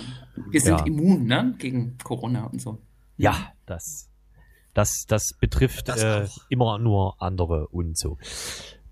[0.50, 0.86] Wir sind Ja.
[0.86, 1.54] immun ne?
[1.58, 2.78] gegen Corona und so.
[3.18, 4.08] ja, das,
[4.74, 8.16] das, das betrifft Das äh, immer nur andere und so.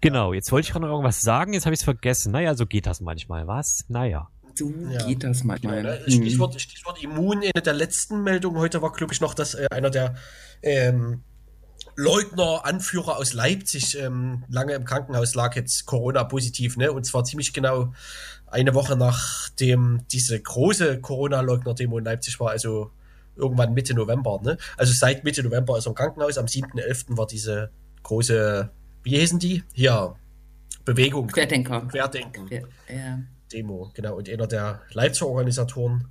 [0.01, 2.33] Genau, jetzt wollte ich gerade noch irgendwas sagen, jetzt habe ich es vergessen.
[2.33, 3.85] Naja, so geht das manchmal, was?
[3.89, 4.29] Naja.
[4.55, 5.07] So Ja.
[5.07, 5.77] geht das manchmal.
[5.77, 6.01] Ja, ne?
[6.11, 7.39] Stichwort, Stichwort Immun.
[7.39, 10.17] Eine der letzten Meldungen heute war, glaube ich, noch, dass äh, einer der
[10.63, 11.23] ähm,
[11.97, 16.93] Leugner, Anführer aus Leipzig ähm, lange im Krankenhaus lag, jetzt Corona-positiv, ne?
[16.93, 17.93] Und zwar ziemlich genau
[18.47, 22.91] eine Woche nachdem diese große Corona-Leugner-Demo in Leipzig war, also
[23.37, 24.57] irgendwann Mitte November, ne?
[24.77, 27.17] Also seit Mitte November ist er im Krankenhaus, am 7.11.
[27.17, 27.71] war diese
[28.03, 28.71] große,
[29.03, 29.63] wie hießen die?
[29.73, 30.15] Hier,
[30.85, 31.29] Bewegung.
[31.29, 31.87] Querdenker.
[31.89, 32.49] Querdenken.
[32.49, 32.61] Ja,
[32.95, 33.19] ja.
[33.53, 34.17] Demo, genau.
[34.17, 36.09] Und einer der Leipziger Organisatoren,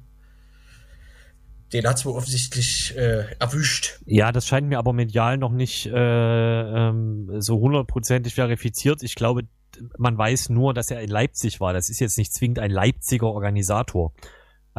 [1.73, 3.99] den hat es wohl offensichtlich äh, erwischt.
[4.05, 9.03] Ja, das scheint mir aber medial noch nicht äh, ähm, so hundertprozentig verifiziert.
[9.03, 9.43] Ich glaube,
[9.97, 11.73] man weiß nur, dass er in Leipzig war.
[11.73, 14.13] Das ist jetzt nicht zwingend ein Leipziger Organisator.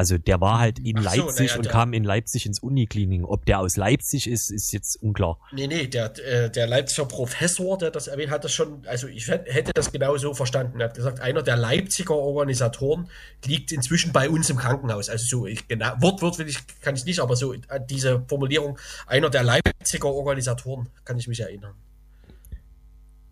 [0.01, 3.23] Also der war halt in Ach so, Leipzig naja, und kam in Leipzig ins Uniklinik.
[3.29, 5.39] Ob der aus Leipzig ist, ist jetzt unklar.
[5.53, 9.29] Nee, nee, der, äh, der Leipziger Professor, der das erwähnt hat, das schon, also ich
[9.29, 10.81] hätt- hätte das genau so verstanden.
[10.81, 13.09] Er hat gesagt, einer der Leipziger Organisatoren
[13.45, 15.11] liegt inzwischen bei uns im Krankenhaus.
[15.11, 19.43] Also so, ich, genau, wortwörtlich kann ich nicht, aber so an diese Formulierung, einer der
[19.43, 21.75] Leipziger Organisatoren, kann ich mich erinnern.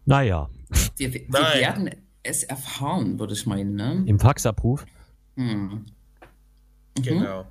[0.04, 0.50] Naja,
[0.98, 1.60] Wir, wir Nein.
[1.60, 1.90] werden
[2.22, 3.74] es erfahren, würde ich meinen.
[3.74, 4.02] Ne?
[4.04, 4.84] im Faxabruf.
[5.36, 5.86] Hm.
[7.02, 7.46] Genau.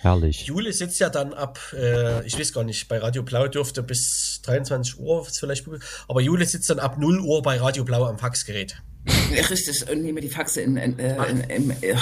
[0.00, 0.46] Herrlich.
[0.46, 4.40] Jule sitzt ja dann ab, äh, ich weiß gar nicht, bei Radio Blau dürfte bis
[4.44, 5.66] 23 Uhr vielleicht,
[6.06, 8.82] aber Jule sitzt dann ab 0 Uhr bei Radio Blau am Faxgerät.
[9.30, 11.96] Richtig, und nehme die Faxe in, in, äh, in, in, äh,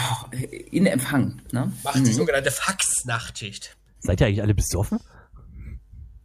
[0.70, 1.40] in Empfang.
[1.52, 1.72] Ne?
[1.82, 3.76] Macht die sogenannte Fax-Nachtschicht.
[4.00, 4.98] Seid ihr eigentlich alle besoffen?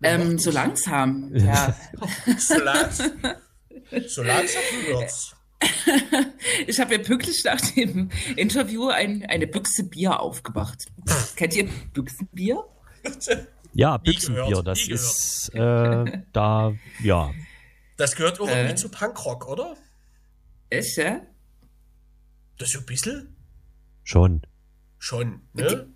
[0.01, 1.31] Ähm, so langsam.
[1.33, 1.75] Ja.
[2.37, 3.11] So langsam.
[4.07, 5.35] so langsam wird's.
[6.67, 10.85] Ich habe ja pünktlich nach dem Interview ein, eine Büchse Bier aufgemacht.
[11.35, 12.63] Kennt ihr Büchsenbier?
[13.73, 17.31] Ja, Büchsenbier, das ist äh, da, ja.
[17.97, 18.75] Das gehört irgendwie Äh.
[18.75, 19.75] zu Punkrock, oder?
[20.69, 21.21] Echt, ja?
[22.57, 23.35] Das so ein bisschen?
[24.03, 24.41] Schon.
[24.97, 25.87] Schon, ne?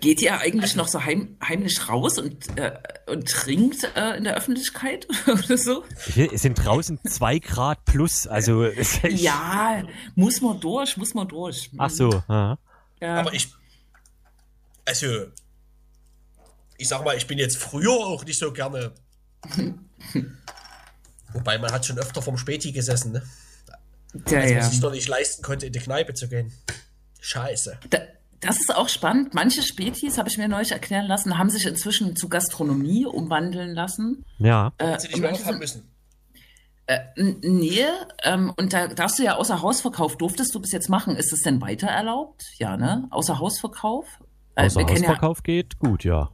[0.00, 2.72] Geht ihr eigentlich noch so heim, heimlich raus und, äh,
[3.06, 5.84] und trinkt äh, in der Öffentlichkeit oder so?
[6.16, 8.64] Es sind draußen zwei Grad plus, also
[9.08, 9.82] Ja,
[10.14, 11.70] muss man durch, muss man durch.
[11.78, 12.22] Ach so.
[12.28, 12.58] Ja.
[13.00, 13.48] Aber ich.
[14.84, 15.06] Also.
[16.76, 18.92] Ich sag mal, ich bin jetzt früher auch nicht so gerne.
[21.32, 23.22] Wobei man hat schon öfter vom Späti gesessen, ne?
[24.28, 24.62] ja, Als man ja.
[24.62, 26.52] sich noch nicht leisten konnte, in die Kneipe zu gehen.
[27.20, 27.78] Scheiße.
[27.90, 27.98] Da,
[28.44, 29.34] das ist auch spannend.
[29.34, 34.24] Manche Spätis, habe ich mir neulich erklären lassen, haben sich inzwischen zu Gastronomie umwandeln lassen.
[34.38, 34.72] Ja.
[34.78, 35.94] Äh, Sie nicht manche müssen.
[36.86, 37.84] Äh, nee,
[38.24, 41.16] ähm, und da darfst du ja außer Hausverkauf, durftest du bis jetzt machen.
[41.16, 42.44] Ist es denn weiter erlaubt?
[42.58, 43.08] Ja, ne?
[43.10, 44.06] Außer Hausverkauf?
[44.54, 46.30] Äh, Außer kennen ja, Hausverkauf geht, gut, ja.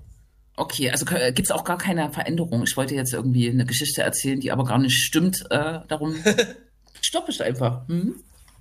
[0.56, 2.64] okay, also äh, gibt's auch gar keine Veränderung.
[2.64, 5.46] Ich wollte jetzt irgendwie eine Geschichte erzählen, die aber gar nicht stimmt.
[5.50, 6.16] Äh, darum
[7.00, 7.86] stoppe ich einfach.
[7.88, 8.16] Hm?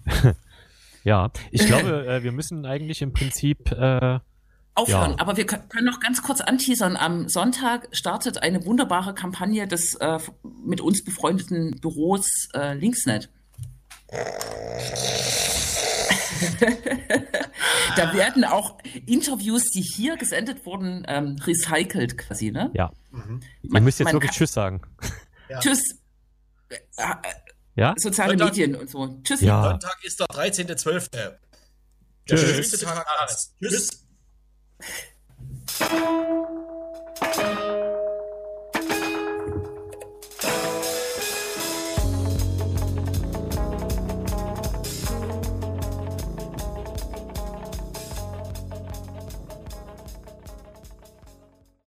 [1.04, 4.20] Ja, ich glaube, äh, wir müssen eigentlich im Prinzip, äh,
[4.76, 5.20] Aufhören, Ja.
[5.20, 6.96] aber wir können noch ganz kurz anteasern.
[6.96, 10.20] Am Sonntag startet eine wunderbare Kampagne des äh,
[10.66, 13.30] mit uns befreundeten Büros äh, Linksnet.
[17.98, 22.72] da werden auch Interviews, die hier gesendet wurden, ähm, recycelt quasi, ne?
[22.74, 22.92] ja.
[23.12, 23.42] Mhm.
[23.64, 24.82] Ihr Man- müsst jetzt man wirklich kann- Tschüss sagen.
[25.50, 25.60] Ja.
[25.60, 25.82] Tschüss.
[27.80, 27.94] Ja?
[27.98, 29.08] soziale Sonntag- Medien und so.
[29.24, 29.42] Tschüss.
[29.42, 29.64] Ja.
[29.64, 31.10] Sonntag ist der 13.12.
[31.12, 31.40] Der
[32.26, 32.42] Tschüss.
[32.42, 33.56] schönste Tag alles.
[33.62, 33.90] Tschüss.